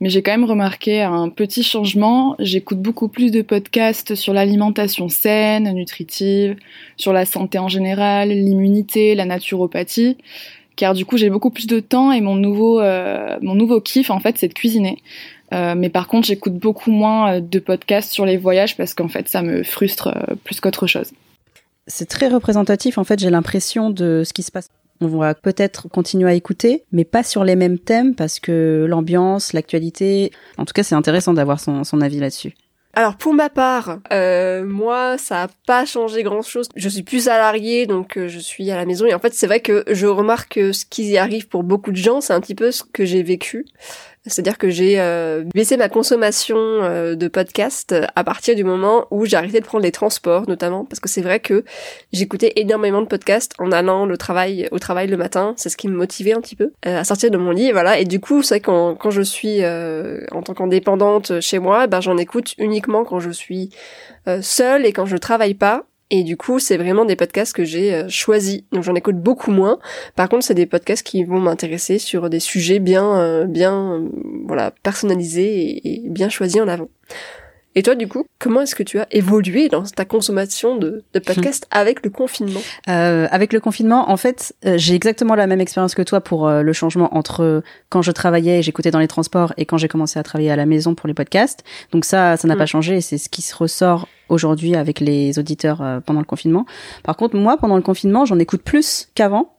mais 0.00 0.10
j'ai 0.10 0.20
quand 0.20 0.32
même 0.32 0.50
remarqué 0.50 1.00
un 1.00 1.28
petit 1.28 1.62
changement. 1.62 2.34
J'écoute 2.40 2.82
beaucoup 2.82 3.06
plus 3.06 3.30
de 3.30 3.40
podcasts 3.40 4.16
sur 4.16 4.32
l'alimentation 4.34 5.08
saine, 5.08 5.72
nutritive, 5.72 6.56
sur 6.96 7.12
la 7.12 7.24
santé 7.24 7.58
en 7.60 7.68
général, 7.68 8.30
l'immunité, 8.30 9.14
la 9.14 9.26
naturopathie, 9.26 10.16
car 10.78 10.94
du 10.94 11.04
coup 11.04 11.18
j'ai 11.18 11.28
beaucoup 11.28 11.50
plus 11.50 11.66
de 11.66 11.80
temps 11.80 12.12
et 12.12 12.20
mon 12.22 12.36
nouveau 12.36 12.80
euh, 12.80 13.36
mon 13.42 13.54
nouveau 13.54 13.80
kiff 13.80 14.10
en 14.10 14.20
fait 14.20 14.38
c'est 14.38 14.48
de 14.48 14.54
cuisiner. 14.54 15.02
Euh, 15.54 15.74
mais 15.76 15.88
par 15.88 16.08
contre, 16.08 16.26
j'écoute 16.26 16.54
beaucoup 16.54 16.90
moins 16.90 17.34
euh, 17.36 17.40
de 17.40 17.58
podcasts 17.58 18.12
sur 18.12 18.26
les 18.26 18.36
voyages 18.36 18.76
parce 18.76 18.94
qu'en 18.94 19.08
fait, 19.08 19.28
ça 19.28 19.42
me 19.42 19.62
frustre 19.62 20.08
euh, 20.08 20.34
plus 20.44 20.60
qu'autre 20.60 20.86
chose. 20.86 21.12
C'est 21.86 22.06
très 22.06 22.28
représentatif, 22.28 22.98
en 22.98 23.04
fait, 23.04 23.18
j'ai 23.18 23.30
l'impression 23.30 23.88
de 23.88 24.22
ce 24.24 24.32
qui 24.34 24.42
se 24.42 24.52
passe. 24.52 24.68
On 25.00 25.06
va 25.06 25.34
peut-être 25.34 25.88
continuer 25.88 26.28
à 26.28 26.34
écouter, 26.34 26.84
mais 26.92 27.04
pas 27.04 27.22
sur 27.22 27.44
les 27.44 27.56
mêmes 27.56 27.78
thèmes 27.78 28.14
parce 28.14 28.40
que 28.40 28.84
l'ambiance, 28.86 29.52
l'actualité. 29.52 30.32
En 30.58 30.64
tout 30.66 30.72
cas, 30.74 30.82
c'est 30.82 30.96
intéressant 30.96 31.32
d'avoir 31.32 31.60
son, 31.60 31.84
son 31.84 32.00
avis 32.02 32.18
là-dessus. 32.18 32.52
Alors 32.98 33.14
pour 33.14 33.32
ma 33.32 33.48
part, 33.48 34.00
euh, 34.12 34.64
moi 34.64 35.18
ça 35.18 35.44
a 35.44 35.48
pas 35.68 35.84
changé 35.84 36.24
grand 36.24 36.42
chose. 36.42 36.68
Je 36.74 36.88
suis 36.88 37.04
plus 37.04 37.26
salariée 37.26 37.86
donc 37.86 38.18
euh, 38.18 38.26
je 38.26 38.40
suis 38.40 38.68
à 38.72 38.76
la 38.76 38.86
maison 38.86 39.06
et 39.06 39.14
en 39.14 39.20
fait 39.20 39.32
c'est 39.34 39.46
vrai 39.46 39.60
que 39.60 39.84
je 39.86 40.08
remarque 40.08 40.54
que 40.54 40.72
ce 40.72 40.84
qui 40.84 41.16
arrive 41.16 41.46
pour 41.46 41.62
beaucoup 41.62 41.92
de 41.92 41.96
gens 41.96 42.20
c'est 42.20 42.32
un 42.32 42.40
petit 42.40 42.56
peu 42.56 42.72
ce 42.72 42.82
que 42.82 43.04
j'ai 43.04 43.22
vécu. 43.22 43.66
C'est-à-dire 44.28 44.58
que 44.58 44.70
j'ai 44.70 45.00
euh, 45.00 45.44
baissé 45.54 45.76
ma 45.76 45.88
consommation 45.88 46.56
euh, 46.58 47.14
de 47.14 47.28
podcasts 47.28 47.94
à 48.14 48.24
partir 48.24 48.54
du 48.54 48.64
moment 48.64 49.06
où 49.10 49.24
j'ai 49.26 49.36
arrêté 49.36 49.60
de 49.60 49.64
prendre 49.64 49.84
les 49.84 49.92
transports, 49.92 50.48
notamment, 50.48 50.84
parce 50.84 51.00
que 51.00 51.08
c'est 51.08 51.22
vrai 51.22 51.40
que 51.40 51.64
j'écoutais 52.12 52.52
énormément 52.56 53.00
de 53.00 53.06
podcasts 53.06 53.54
en 53.58 53.72
allant 53.72 54.06
le 54.06 54.16
travail, 54.16 54.68
au 54.70 54.78
travail 54.78 55.08
le 55.08 55.16
matin. 55.16 55.54
C'est 55.56 55.68
ce 55.68 55.76
qui 55.76 55.88
me 55.88 55.96
motivait 55.96 56.32
un 56.32 56.40
petit 56.40 56.56
peu 56.56 56.72
à 56.82 57.04
sortir 57.04 57.30
de 57.30 57.38
mon 57.38 57.50
lit, 57.50 57.72
voilà. 57.72 57.98
Et 57.98 58.04
du 58.04 58.20
coup, 58.20 58.42
c'est 58.42 58.60
quand, 58.60 58.94
quand 58.94 59.10
je 59.10 59.22
suis 59.22 59.64
en 59.64 60.42
tant 60.42 60.54
qu'indépendante 60.54 61.40
chez 61.40 61.58
moi, 61.58 61.86
ben 61.86 62.00
j'en 62.00 62.16
écoute 62.16 62.54
uniquement 62.58 63.04
quand 63.04 63.20
je 63.20 63.30
suis 63.30 63.70
seule 64.40 64.86
et 64.86 64.92
quand 64.92 65.06
je 65.06 65.16
travaille 65.16 65.54
pas. 65.54 65.87
Et 66.10 66.22
du 66.22 66.36
coup, 66.36 66.58
c'est 66.58 66.78
vraiment 66.78 67.04
des 67.04 67.16
podcasts 67.16 67.54
que 67.54 67.64
j'ai 67.64 67.94
euh, 67.94 68.08
choisis. 68.08 68.62
Donc 68.72 68.82
j'en 68.82 68.94
écoute 68.94 69.16
beaucoup 69.16 69.50
moins. 69.50 69.78
Par 70.16 70.28
contre, 70.28 70.44
c'est 70.44 70.54
des 70.54 70.66
podcasts 70.66 71.06
qui 71.06 71.22
vont 71.24 71.38
m'intéresser 71.38 71.98
sur 71.98 72.30
des 72.30 72.40
sujets 72.40 72.78
bien, 72.78 73.18
euh, 73.18 73.44
bien, 73.44 73.92
euh, 73.92 74.08
voilà, 74.46 74.72
personnalisés 74.82 75.80
et, 75.86 76.02
bien 76.08 76.30
choisis 76.30 76.60
en 76.60 76.68
avant. 76.68 76.88
Et 77.74 77.82
toi, 77.82 77.94
du 77.94 78.08
coup, 78.08 78.24
comment 78.38 78.62
est-ce 78.62 78.74
que 78.74 78.82
tu 78.82 78.98
as 78.98 79.06
évolué 79.10 79.68
dans 79.68 79.82
ta 79.82 80.06
consommation 80.06 80.76
de, 80.76 81.04
de 81.12 81.18
podcasts 81.20 81.66
avec 81.70 82.02
le 82.02 82.10
confinement? 82.10 82.60
Euh, 82.88 83.28
Avec 83.30 83.52
le 83.52 83.60
confinement, 83.60 84.10
en 84.10 84.16
fait, 84.16 84.54
j'ai 84.64 84.94
exactement 84.94 85.34
la 85.34 85.46
même 85.46 85.60
expérience 85.60 85.94
que 85.94 86.02
toi 86.02 86.20
pour 86.20 86.50
le 86.50 86.72
changement 86.72 87.14
entre 87.14 87.62
quand 87.90 88.02
je 88.02 88.10
travaillais 88.10 88.60
et 88.60 88.62
j'écoutais 88.62 88.90
dans 88.90 88.98
les 88.98 89.06
transports 89.06 89.52
et 89.58 89.66
quand 89.66 89.76
j'ai 89.76 89.86
commencé 89.86 90.18
à 90.18 90.22
travailler 90.22 90.50
à 90.50 90.56
la 90.56 90.66
maison 90.66 90.94
pour 90.94 91.06
les 91.06 91.14
podcasts. 91.14 91.62
Donc 91.92 92.04
ça, 92.04 92.36
ça 92.36 92.48
n'a 92.48 92.56
mm. 92.56 92.58
pas 92.58 92.66
changé 92.66 92.96
et 92.96 93.00
c'est 93.00 93.18
ce 93.18 93.28
qui 93.28 93.42
se 93.42 93.54
ressort 93.54 94.08
aujourd'hui 94.28 94.74
avec 94.74 95.00
les 95.00 95.38
auditeurs 95.38 95.82
euh, 95.82 96.00
pendant 96.00 96.20
le 96.20 96.26
confinement. 96.26 96.66
Par 97.02 97.16
contre, 97.16 97.36
moi, 97.36 97.56
pendant 97.56 97.76
le 97.76 97.82
confinement, 97.82 98.24
j'en 98.24 98.38
écoute 98.38 98.62
plus 98.62 99.08
qu'avant. 99.14 99.57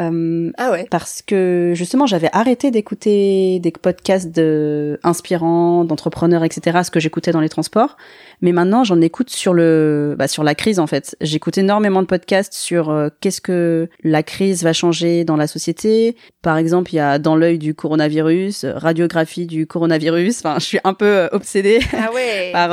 Euh, 0.00 0.50
ah 0.58 0.70
ouais. 0.70 0.86
Parce 0.90 1.22
que 1.22 1.72
justement, 1.74 2.06
j'avais 2.06 2.28
arrêté 2.32 2.70
d'écouter 2.70 3.58
des 3.60 3.70
podcasts 3.70 4.34
de 4.34 5.00
inspirants, 5.02 5.84
d'entrepreneurs, 5.84 6.44
etc. 6.44 6.80
Ce 6.84 6.90
que 6.90 7.00
j'écoutais 7.00 7.32
dans 7.32 7.40
les 7.40 7.48
transports. 7.48 7.96
Mais 8.42 8.52
maintenant, 8.52 8.84
j'en 8.84 9.00
écoute 9.00 9.30
sur 9.30 9.54
le, 9.54 10.14
bah, 10.18 10.28
sur 10.28 10.44
la 10.44 10.54
crise 10.54 10.78
en 10.78 10.86
fait. 10.86 11.16
J'écoute 11.20 11.56
énormément 11.56 12.02
de 12.02 12.06
podcasts 12.06 12.52
sur 12.52 12.90
euh, 12.90 13.08
qu'est-ce 13.20 13.40
que 13.40 13.88
la 14.02 14.22
crise 14.22 14.62
va 14.62 14.72
changer 14.72 15.24
dans 15.24 15.36
la 15.36 15.46
société. 15.46 16.16
Par 16.42 16.58
exemple, 16.58 16.92
il 16.92 16.96
y 16.96 17.00
a 17.00 17.18
dans 17.18 17.36
l'œil 17.36 17.58
du 17.58 17.74
coronavirus, 17.74 18.66
radiographie 18.66 19.46
du 19.46 19.66
coronavirus. 19.66 20.40
Enfin, 20.40 20.56
je 20.58 20.64
suis 20.64 20.80
un 20.84 20.94
peu 20.94 21.06
euh, 21.06 21.28
obsédée 21.32 21.80
ah 21.92 22.10
ouais. 22.14 22.50
par 22.52 22.70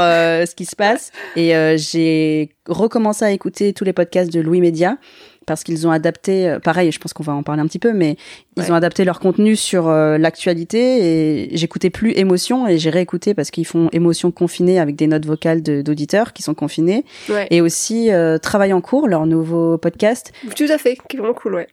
ce 0.48 0.56
qui 0.56 0.66
se 0.66 0.76
passe. 0.76 1.12
Et 1.36 1.54
j'ai 1.78 2.50
recommencé 2.68 3.26
à 3.26 3.32
écouter 3.32 3.74
tous 3.74 3.84
les 3.84 3.94
podcasts 3.94 4.32
de 4.32 4.40
Louis 4.40 4.62
Média 4.62 4.98
parce 5.46 5.64
qu'ils 5.64 5.88
ont 5.88 5.92
adapté, 5.92 6.50
euh, 6.50 6.60
pareil, 6.60 6.92
je 6.92 7.00
pense 7.00 7.14
qu'on 7.14 7.24
va 7.24 7.34
en 7.34 7.44
parler 7.44 7.62
un 7.62 7.68
petit 7.68 7.80
peu, 7.80 7.94
mais 7.94 8.18
ils 8.58 8.72
ont 8.72 8.76
adapté 8.76 9.04
leur 9.04 9.20
contenu 9.20 9.56
sur 9.56 9.88
euh, 9.88 10.18
l'actualité 10.18 11.48
et 11.48 11.58
j'écoutais 11.58 11.90
plus 11.90 12.12
émotion 12.12 12.68
et 12.68 12.78
j'ai 12.78 12.90
réécouté 12.90 13.34
parce 13.34 13.52
qu'ils 13.52 13.66
font 13.66 13.90
émotion 13.92 14.32
confinée 14.32 14.80
avec 14.80 14.96
des 14.96 15.08
notes 15.08 15.26
vocales 15.26 15.62
d'auditeurs 15.62 16.34
qui 16.34 16.44
sont 16.44 16.54
confinés 16.54 17.06
et 17.50 17.62
aussi 17.62 18.12
euh, 18.12 18.38
Travail 18.38 18.74
en 18.74 18.82
cours, 18.82 19.08
leur 19.08 19.26
nouveau 19.26 19.78
podcast. 19.78 20.32
Tout 20.56 20.66
à 20.70 20.78
fait, 20.78 20.98
qui 21.08 21.18
est 21.18 21.20
vraiment 21.20 21.34
cool, 21.34 21.56
ouais. 21.56 21.68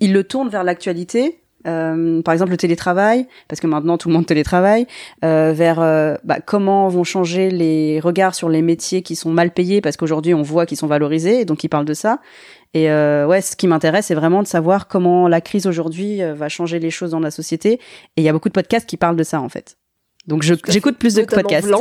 Ils 0.00 0.12
le 0.12 0.24
tournent 0.24 0.48
vers 0.48 0.64
l'actualité 0.64 1.38
euh, 1.66 2.22
par 2.22 2.32
exemple 2.32 2.52
le 2.52 2.56
télétravail, 2.56 3.26
parce 3.48 3.60
que 3.60 3.66
maintenant 3.66 3.98
tout 3.98 4.08
le 4.08 4.14
monde 4.14 4.26
télétravaille, 4.26 4.86
euh, 5.24 5.52
vers 5.52 5.80
euh, 5.80 6.14
bah, 6.24 6.38
comment 6.44 6.88
vont 6.88 7.04
changer 7.04 7.50
les 7.50 7.98
regards 8.00 8.34
sur 8.34 8.48
les 8.48 8.62
métiers 8.62 9.02
qui 9.02 9.16
sont 9.16 9.30
mal 9.30 9.50
payés, 9.50 9.80
parce 9.80 9.96
qu'aujourd'hui 9.96 10.34
on 10.34 10.42
voit 10.42 10.66
qu'ils 10.66 10.76
sont 10.76 10.86
valorisés, 10.86 11.40
et 11.40 11.44
donc 11.44 11.64
ils 11.64 11.68
parlent 11.68 11.86
de 11.86 11.94
ça. 11.94 12.20
Et 12.76 12.90
euh, 12.90 13.26
ouais, 13.26 13.40
ce 13.40 13.56
qui 13.56 13.68
m'intéresse, 13.68 14.06
c'est 14.06 14.14
vraiment 14.14 14.42
de 14.42 14.46
savoir 14.46 14.86
comment 14.86 15.28
la 15.28 15.40
crise 15.40 15.66
aujourd'hui 15.66 16.22
euh, 16.22 16.34
va 16.34 16.50
changer 16.50 16.78
les 16.78 16.90
choses 16.90 17.12
dans 17.12 17.20
la 17.20 17.30
société. 17.30 17.72
Et 17.72 17.80
il 18.18 18.22
y 18.22 18.28
a 18.28 18.34
beaucoup 18.34 18.50
de 18.50 18.52
podcasts 18.52 18.86
qui 18.86 18.98
parlent 18.98 19.16
de 19.16 19.22
ça 19.22 19.40
en 19.40 19.48
fait. 19.48 19.78
Donc 20.26 20.42
j'écoute 20.42 20.98
plus 20.98 21.14
de 21.14 21.22
podcasts. 21.22 21.72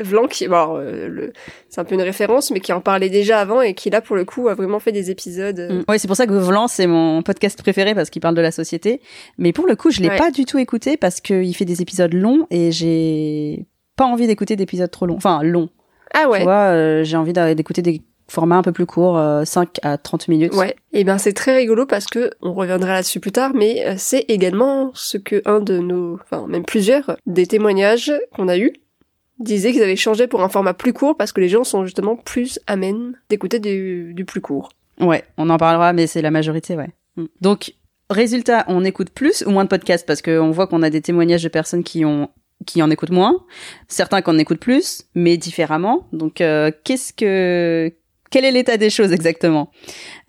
Vlan 0.00 0.26
qui 0.26 0.48
bon, 0.48 0.76
euh, 0.76 1.32
c'est 1.68 1.80
un 1.80 1.84
peu 1.84 1.94
une 1.94 2.02
référence 2.02 2.50
mais 2.50 2.58
qui 2.58 2.72
en 2.72 2.80
parlait 2.80 3.10
déjà 3.10 3.38
avant 3.38 3.62
et 3.62 3.74
qui 3.74 3.90
là 3.90 4.00
pour 4.00 4.16
le 4.16 4.24
coup 4.24 4.48
a 4.48 4.54
vraiment 4.54 4.78
fait 4.78 4.92
des 4.92 5.10
épisodes 5.10 5.58
euh. 5.58 5.80
mm. 5.80 5.84
oui 5.88 5.98
c'est 5.98 6.06
pour 6.06 6.16
ça 6.16 6.28
que 6.28 6.34
Vlan 6.34 6.68
c'est 6.68 6.86
mon 6.86 7.20
podcast 7.24 7.60
préféré 7.60 7.96
parce 7.96 8.08
qu'il 8.08 8.22
parle 8.22 8.36
de 8.36 8.40
la 8.40 8.52
société 8.52 9.00
mais 9.38 9.52
pour 9.52 9.66
le 9.66 9.74
coup 9.74 9.90
je 9.90 10.00
l'ai 10.00 10.16
pas 10.16 10.30
du 10.30 10.44
tout 10.44 10.58
écouté 10.58 10.96
parce 10.96 11.20
qu'il 11.20 11.52
fait 11.56 11.64
des 11.64 11.82
épisodes 11.82 12.14
longs 12.14 12.46
et 12.50 12.70
j'ai 12.70 13.66
pas 13.96 14.04
envie 14.04 14.28
d'écouter 14.28 14.54
d'épisodes 14.54 14.88
trop 14.88 15.06
longs 15.06 15.16
enfin 15.16 15.42
longs 15.42 15.68
ah 16.14 16.28
ouais 16.28 16.38
tu 16.38 16.44
vois 16.44 16.68
euh, 16.68 17.02
j'ai 17.02 17.16
envie 17.16 17.32
d'écouter 17.32 17.82
des 17.82 18.00
formats 18.28 18.56
un 18.56 18.62
peu 18.62 18.72
plus 18.72 18.86
courts 18.86 19.20
5 19.44 19.78
à 19.82 19.98
30 19.98 20.28
minutes 20.28 20.54
ouais 20.54 20.76
et 20.92 21.04
ben 21.04 21.18
c'est 21.18 21.32
très 21.32 21.56
rigolo 21.56 21.86
parce 21.86 22.06
que 22.06 22.30
on 22.42 22.52
reviendra 22.52 22.94
là-dessus 22.94 23.20
plus 23.20 23.32
tard 23.32 23.52
mais 23.54 23.96
c'est 23.96 24.24
également 24.28 24.90
ce 24.94 25.16
que 25.16 25.42
un 25.46 25.60
de 25.60 25.78
nos 25.78 26.18
enfin 26.22 26.46
même 26.46 26.64
plusieurs 26.64 27.16
des 27.26 27.46
témoignages 27.46 28.12
qu'on 28.34 28.48
a 28.48 28.58
eu 28.58 28.72
disaient 29.38 29.72
qu'ils 29.72 29.82
avaient 29.82 29.96
changé 29.96 30.26
pour 30.26 30.42
un 30.42 30.48
format 30.48 30.74
plus 30.74 30.92
court 30.92 31.16
parce 31.16 31.32
que 31.32 31.40
les 31.40 31.48
gens 31.48 31.64
sont 31.64 31.84
justement 31.84 32.16
plus 32.16 32.58
amènes 32.66 33.14
d'écouter 33.28 33.58
du, 33.58 34.12
du, 34.14 34.24
plus 34.24 34.40
court. 34.40 34.70
Ouais, 35.00 35.24
on 35.36 35.48
en 35.50 35.56
parlera, 35.56 35.92
mais 35.92 36.06
c'est 36.06 36.22
la 36.22 36.30
majorité, 36.30 36.76
ouais. 36.76 36.90
Mm. 37.16 37.26
Donc, 37.40 37.74
résultat, 38.10 38.64
on 38.68 38.84
écoute 38.84 39.10
plus 39.10 39.44
ou 39.46 39.50
moins 39.50 39.64
de 39.64 39.68
podcasts 39.68 40.06
parce 40.06 40.22
qu'on 40.22 40.50
voit 40.50 40.66
qu'on 40.66 40.82
a 40.82 40.90
des 40.90 41.00
témoignages 41.00 41.42
de 41.42 41.48
personnes 41.48 41.84
qui 41.84 42.04
ont 42.04 42.30
qui 42.66 42.82
en 42.82 42.90
écoutent 42.90 43.12
moins, 43.12 43.36
certains 43.86 44.20
qui 44.20 44.28
en 44.30 44.36
écoutent 44.36 44.58
plus, 44.58 45.04
mais 45.14 45.36
différemment. 45.36 46.08
Donc, 46.12 46.40
euh, 46.40 46.72
qu'est-ce 46.82 47.12
que 47.12 47.92
quel 48.30 48.44
est 48.44 48.50
l'état 48.50 48.76
des 48.76 48.90
choses 48.90 49.12
exactement 49.12 49.70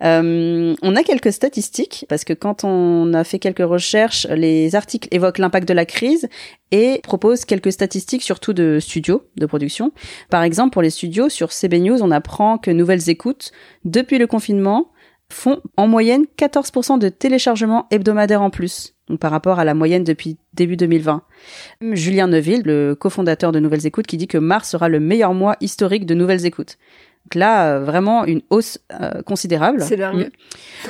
euh, 0.02 0.74
On 0.82 0.96
a 0.96 1.02
quelques 1.02 1.32
statistiques 1.32 2.06
parce 2.08 2.24
que 2.24 2.32
quand 2.32 2.64
on 2.64 3.12
a 3.14 3.24
fait 3.24 3.38
quelques 3.38 3.58
recherches, 3.58 4.26
les 4.26 4.74
articles 4.74 5.08
évoquent 5.10 5.38
l'impact 5.38 5.68
de 5.68 5.74
la 5.74 5.84
crise 5.84 6.28
et 6.70 7.00
proposent 7.02 7.44
quelques 7.44 7.72
statistiques 7.72 8.22
surtout 8.22 8.52
de 8.52 8.78
studios 8.80 9.24
de 9.36 9.46
production. 9.46 9.92
Par 10.30 10.42
exemple, 10.42 10.72
pour 10.72 10.82
les 10.82 10.90
studios, 10.90 11.28
sur 11.28 11.52
CB 11.52 11.80
News, 11.80 12.02
on 12.02 12.10
apprend 12.10 12.58
que 12.58 12.70
Nouvelles 12.70 13.10
Écoutes, 13.10 13.52
depuis 13.84 14.18
le 14.18 14.26
confinement, 14.26 14.90
font 15.32 15.60
en 15.76 15.86
moyenne 15.86 16.24
14% 16.38 16.98
de 16.98 17.08
téléchargements 17.08 17.86
hebdomadaires 17.90 18.42
en 18.42 18.50
plus, 18.50 18.94
par 19.20 19.30
rapport 19.30 19.58
à 19.58 19.64
la 19.64 19.74
moyenne 19.74 20.04
depuis 20.04 20.38
début 20.54 20.76
2020. 20.76 21.22
Julien 21.92 22.26
Neuville, 22.26 22.62
le 22.64 22.94
cofondateur 22.94 23.52
de 23.52 23.60
Nouvelles 23.60 23.86
Écoutes, 23.86 24.06
qui 24.06 24.16
dit 24.16 24.26
que 24.26 24.38
mars 24.38 24.70
sera 24.70 24.88
le 24.88 25.00
meilleur 25.00 25.34
mois 25.34 25.56
historique 25.60 26.06
de 26.06 26.14
Nouvelles 26.14 26.46
Écoutes. 26.46 26.78
Donc 27.26 27.34
là, 27.34 27.74
euh, 27.74 27.84
vraiment 27.84 28.24
une 28.24 28.40
hausse 28.50 28.78
euh, 29.00 29.22
considérable. 29.22 29.82
C'est 29.82 29.96
mm. 29.96 30.30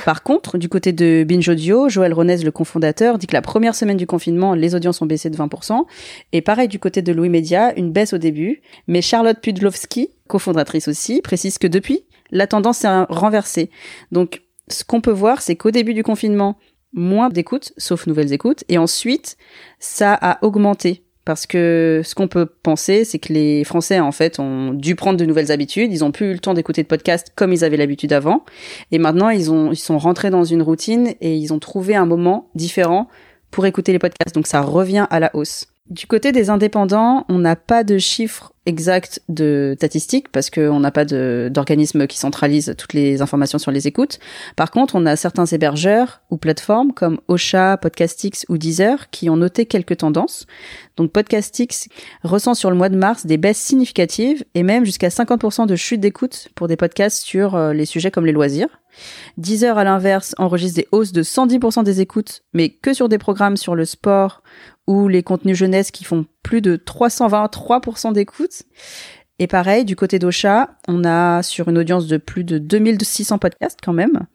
Par 0.05 0.23
contre, 0.23 0.59
du 0.59 0.69
côté 0.69 0.93
de 0.93 1.25
Binge 1.29 1.49
Audio, 1.49 1.89
Joël 1.89 2.15
Ronez, 2.15 2.39
le 2.39 2.51
cofondateur, 2.51 3.19
dit 3.19 3.27
que 3.27 3.35
la 3.35 3.43
première 3.43 3.75
semaine 3.75 3.97
du 3.97 4.07
confinement, 4.07 4.55
les 4.55 4.75
audiences 4.75 5.03
ont 5.03 5.07
baissé 5.07 5.29
de 5.29 5.37
20%. 5.37 5.85
Et 6.33 6.41
pareil 6.41 6.69
du 6.69 6.79
côté 6.79 7.03
de 7.03 7.13
Louis 7.13 7.29
Media, 7.29 7.77
une 7.77 7.93
baisse 7.93 8.13
au 8.13 8.19
début. 8.19 8.63
Mais 8.87 9.03
Charlotte 9.03 9.39
Pudlowski, 9.41 10.11
cofondatrice 10.29 10.89
aussi, 10.89 11.21
précise 11.21 11.59
que 11.59 11.67
depuis, 11.67 12.05
la 12.31 12.47
tendance 12.47 12.79
s'est 12.79 13.05
renversée. 13.09 13.71
Donc, 14.13 14.43
ce 14.69 14.85
qu'on 14.85 15.01
peut 15.01 15.11
voir, 15.11 15.43
c'est 15.43 15.57
qu'au 15.57 15.71
début 15.71 15.95
du 15.95 16.05
confinement, 16.05 16.57
moins 16.93 17.29
d'écoutes, 17.29 17.73
sauf 17.77 18.07
nouvelles 18.07 18.33
écoutes, 18.33 18.65
et 18.69 18.79
ensuite, 18.79 19.37
ça 19.79 20.15
a 20.15 20.45
augmenté 20.45 21.05
parce 21.25 21.47
que 21.47 22.01
ce 22.05 22.15
qu'on 22.15 22.29
peut 22.29 22.47
penser, 22.47 23.05
c'est 23.05 23.19
que 23.19 23.33
les 23.33 23.65
Français, 23.65 24.01
en 24.01 24.13
fait, 24.13 24.39
ont 24.39 24.73
dû 24.73 24.95
prendre 24.95 25.19
de 25.19 25.25
nouvelles 25.25 25.53
habitudes. 25.53 25.93
Ils 25.93 26.05
ont 26.05 26.13
plus 26.13 26.31
eu 26.31 26.33
le 26.33 26.39
temps 26.39 26.55
d'écouter 26.55 26.83
de 26.83 26.89
podcasts 26.89 27.33
comme 27.37 27.53
ils 27.53 27.65
avaient 27.65 27.77
l'habitude 27.77 28.13
avant. 28.13 28.45
Et 28.91 28.99
maintenant, 28.99 29.29
ils 29.29 29.51
ont, 29.51 29.71
ils 29.71 29.77
sont 29.77 29.99
rentrés 29.99 30.31
dans 30.31 30.45
une 30.45 30.63
routine 30.63 31.15
et 31.21 31.37
ils 31.37 31.53
ont 31.53 31.59
trouvé 31.59 31.95
un 31.95 32.07
moment 32.07 32.49
différent 32.55 33.09
pour 33.51 33.67
écouter 33.67 33.93
les 33.93 33.99
podcasts. 33.99 34.35
Donc, 34.35 34.47
ça 34.47 34.63
revient 34.63 35.07
à 35.11 35.21
la 35.21 35.31
hausse. 35.35 35.67
Du 35.91 36.07
côté 36.07 36.31
des 36.31 36.51
indépendants, 36.51 37.25
on 37.29 37.41
n'a 37.41 37.57
pas 37.57 37.83
de 37.83 37.99
chiffres 37.99 38.53
exacts 38.65 39.21
de 39.29 39.75
statistiques 39.77 40.29
parce 40.31 40.49
qu'on 40.49 40.79
n'a 40.79 40.93
pas 40.93 41.05
d'organisme 41.05 42.07
qui 42.07 42.17
centralise 42.17 42.77
toutes 42.79 42.93
les 42.93 43.23
informations 43.23 43.59
sur 43.59 43.73
les 43.73 43.89
écoutes. 43.89 44.21
Par 44.55 44.71
contre, 44.71 44.95
on 44.95 45.05
a 45.05 45.17
certains 45.17 45.47
hébergeurs 45.47 46.21
ou 46.31 46.37
plateformes 46.37 46.93
comme 46.93 47.19
Ocha, 47.27 47.77
Podcastix 47.77 48.47
ou 48.49 48.57
Deezer 48.57 49.11
qui 49.11 49.29
ont 49.31 49.37
noté 49.37 49.67
quelques 49.67 49.97
tendances. 49.97 50.47
Donc 50.97 51.11
Podcastix 51.11 51.89
ressent 52.23 52.55
sur 52.55 52.71
le 52.71 52.77
mois 52.77 52.89
de 52.89 52.97
mars 52.97 53.27
des 53.27 53.37
baisses 53.37 53.59
significatives 53.59 54.45
et 54.55 54.63
même 54.63 54.85
jusqu'à 54.85 55.09
50% 55.09 55.67
de 55.67 55.75
chute 55.75 56.01
d'écoute 56.01 56.51
pour 56.55 56.69
des 56.69 56.77
podcasts 56.77 57.21
sur 57.23 57.57
euh, 57.57 57.73
les 57.73 57.87
sujets 57.87 58.13
comme 58.13 58.27
les 58.27 58.33
loisirs. 58.33 58.81
Deezer, 59.39 59.79
à 59.79 59.85
l'inverse, 59.85 60.35
enregistre 60.39 60.77
des 60.77 60.89
hausses 60.93 61.13
de 61.13 61.23
110% 61.23 61.85
des 61.85 62.01
écoutes, 62.01 62.43
mais 62.53 62.71
que 62.71 62.93
sur 62.93 63.09
des 63.09 63.19
programmes 63.19 63.57
sur 63.57 63.75
le 63.75 63.85
sport 63.85 64.43
ou 64.91 65.07
les 65.07 65.23
contenus 65.23 65.57
jeunesse 65.57 65.93
qui 65.93 66.03
font 66.03 66.27
plus 66.43 66.61
de 66.61 66.77
323% 66.77 68.13
d'écoute. 68.13 68.65
Et 69.39 69.47
pareil, 69.47 69.85
du 69.85 69.95
côté 69.95 70.19
d'Ocha, 70.19 70.71
on 70.89 71.05
a 71.05 71.45
sur 71.45 71.69
une 71.69 71.79
audience 71.79 72.09
de 72.09 72.17
plus 72.17 72.43
de 72.43 72.59
2600 72.59 73.39
podcasts 73.39 73.79
quand 73.81 73.93
même, 73.93 74.27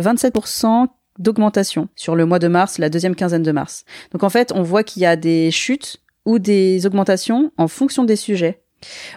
27% 0.00 0.88
d'augmentation 1.20 1.88
sur 1.94 2.16
le 2.16 2.26
mois 2.26 2.40
de 2.40 2.48
mars, 2.48 2.78
la 2.78 2.90
deuxième 2.90 3.14
quinzaine 3.14 3.44
de 3.44 3.52
mars. 3.52 3.84
Donc 4.10 4.24
en 4.24 4.30
fait, 4.30 4.50
on 4.52 4.62
voit 4.62 4.82
qu'il 4.82 5.02
y 5.02 5.06
a 5.06 5.14
des 5.14 5.52
chutes 5.52 5.98
ou 6.26 6.40
des 6.40 6.86
augmentations 6.86 7.52
en 7.56 7.68
fonction 7.68 8.02
des 8.02 8.16
sujets. 8.16 8.64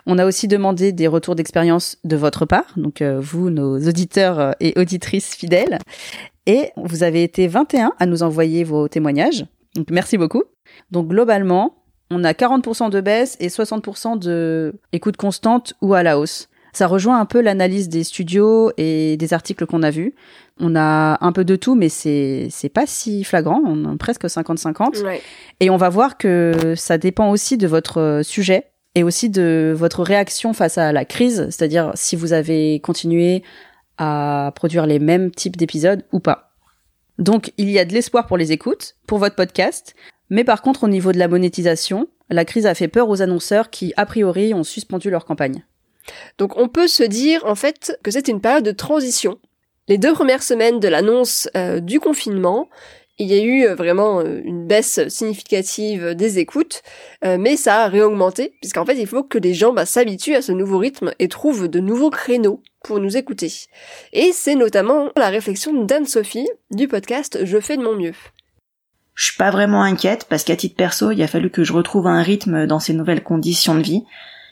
On 0.05 0.19
a 0.19 0.27
aussi 0.27 0.47
demandé 0.47 0.91
des 0.91 1.07
retours 1.07 1.33
d'expérience 1.33 1.97
de 2.03 2.15
votre 2.15 2.45
part, 2.45 2.71
donc 2.77 3.01
euh, 3.01 3.19
vous, 3.19 3.49
nos 3.49 3.79
auditeurs 3.79 4.39
euh, 4.39 4.51
et 4.59 4.79
auditrices 4.79 5.33
fidèles. 5.33 5.79
Et 6.45 6.69
vous 6.77 7.01
avez 7.01 7.23
été 7.23 7.47
21 7.47 7.93
à 7.97 8.05
nous 8.05 8.21
envoyer 8.21 8.63
vos 8.63 8.87
témoignages. 8.87 9.43
Donc 9.75 9.89
merci 9.89 10.17
beaucoup. 10.17 10.43
Donc 10.91 11.07
globalement, 11.07 11.75
on 12.09 12.23
a 12.23 12.33
40% 12.33 12.89
de 12.89 13.01
baisse 13.01 13.37
et 13.39 13.47
60% 13.47 14.19
de 14.19 14.73
écoute 14.93 15.17
constante 15.17 15.73
ou 15.81 15.93
à 15.93 16.03
la 16.03 16.19
hausse. 16.19 16.49
Ça 16.73 16.87
rejoint 16.87 17.19
un 17.19 17.25
peu 17.25 17.41
l'analyse 17.41 17.89
des 17.89 18.03
studios 18.03 18.71
et 18.77 19.17
des 19.17 19.33
articles 19.33 19.65
qu'on 19.65 19.81
a 19.81 19.89
vus. 19.89 20.13
On 20.59 20.75
a 20.75 21.17
un 21.25 21.31
peu 21.31 21.43
de 21.43 21.55
tout, 21.55 21.75
mais 21.75 21.89
c'est 21.89 22.49
c'est 22.51 22.69
pas 22.69 22.85
si 22.85 23.23
flagrant. 23.23 23.61
On 23.65 23.93
a 23.93 23.97
presque 23.97 24.25
50-50. 24.25 25.03
Ouais. 25.03 25.21
Et 25.59 25.69
on 25.69 25.77
va 25.77 25.89
voir 25.89 26.17
que 26.17 26.73
ça 26.75 26.97
dépend 26.97 27.31
aussi 27.31 27.57
de 27.57 27.67
votre 27.67 28.21
sujet 28.23 28.65
et 28.95 29.03
aussi 29.03 29.29
de 29.29 29.73
votre 29.75 30.03
réaction 30.03 30.53
face 30.53 30.77
à 30.77 30.91
la 30.91 31.05
crise, 31.05 31.45
c'est-à-dire 31.51 31.91
si 31.93 32.15
vous 32.15 32.33
avez 32.33 32.79
continué 32.79 33.43
à 33.97 34.51
produire 34.55 34.85
les 34.85 34.99
mêmes 34.99 35.31
types 35.31 35.55
d'épisodes 35.55 36.03
ou 36.11 36.19
pas. 36.19 36.51
Donc 37.19 37.53
il 37.57 37.69
y 37.69 37.79
a 37.79 37.85
de 37.85 37.93
l'espoir 37.93 38.27
pour 38.27 38.37
les 38.37 38.51
écoutes, 38.51 38.95
pour 39.07 39.19
votre 39.19 39.35
podcast, 39.35 39.95
mais 40.29 40.43
par 40.43 40.61
contre 40.61 40.83
au 40.83 40.87
niveau 40.87 41.11
de 41.11 41.19
la 41.19 41.27
monétisation, 41.27 42.07
la 42.29 42.45
crise 42.45 42.65
a 42.65 42.75
fait 42.75 42.87
peur 42.87 43.09
aux 43.09 43.21
annonceurs 43.21 43.69
qui 43.69 43.93
a 43.97 44.05
priori 44.05 44.53
ont 44.53 44.63
suspendu 44.63 45.09
leur 45.09 45.25
campagne. 45.25 45.63
Donc 46.37 46.57
on 46.57 46.67
peut 46.67 46.87
se 46.87 47.03
dire 47.03 47.45
en 47.45 47.55
fait 47.55 47.97
que 48.03 48.11
c'est 48.11 48.27
une 48.27 48.41
période 48.41 48.63
de 48.63 48.71
transition. 48.71 49.39
Les 49.87 49.97
deux 49.97 50.13
premières 50.13 50.43
semaines 50.43 50.79
de 50.79 50.87
l'annonce 50.87 51.49
euh, 51.55 51.79
du 51.79 51.99
confinement, 51.99 52.67
il 53.19 53.27
y 53.27 53.39
a 53.39 53.41
eu 53.41 53.65
euh, 53.65 53.75
vraiment 53.75 54.19
euh, 54.19 54.41
une 54.43 54.67
baisse 54.67 55.07
significative 55.07 56.13
des 56.13 56.39
écoutes, 56.39 56.81
mais 57.23 57.55
ça 57.55 57.83
a 57.83 57.87
réaugmenté, 57.87 58.53
puisqu'en 58.61 58.85
fait 58.85 58.97
il 58.97 59.07
faut 59.07 59.23
que 59.23 59.37
les 59.37 59.53
gens 59.53 59.73
bah, 59.73 59.85
s'habituent 59.85 60.35
à 60.35 60.41
ce 60.41 60.51
nouveau 60.51 60.77
rythme 60.77 61.13
et 61.19 61.27
trouvent 61.27 61.67
de 61.67 61.79
nouveaux 61.79 62.09
créneaux 62.09 62.61
pour 62.83 62.99
nous 62.99 63.17
écouter. 63.17 63.51
Et 64.13 64.31
c'est 64.33 64.55
notamment 64.55 65.09
la 65.15 65.29
réflexion 65.29 65.85
d'Anne-Sophie 65.85 66.47
du 66.71 66.87
podcast 66.87 67.39
Je 67.43 67.59
fais 67.59 67.77
de 67.77 67.83
mon 67.83 67.95
mieux. 67.95 68.13
Je 69.17 69.25
suis 69.25 69.35
pas 69.37 69.49
vraiment 69.49 69.81
inquiète 69.81 70.27
parce 70.29 70.43
qu'à 70.43 70.55
titre 70.55 70.75
perso, 70.75 71.09
il 71.09 71.23
a 71.23 71.27
fallu 71.27 71.49
que 71.49 71.63
je 71.63 71.73
retrouve 71.73 72.05
un 72.05 72.21
rythme 72.21 72.67
dans 72.67 72.79
ces 72.79 72.93
nouvelles 72.93 73.23
conditions 73.23 73.73
de 73.73 73.81
vie. 73.81 74.03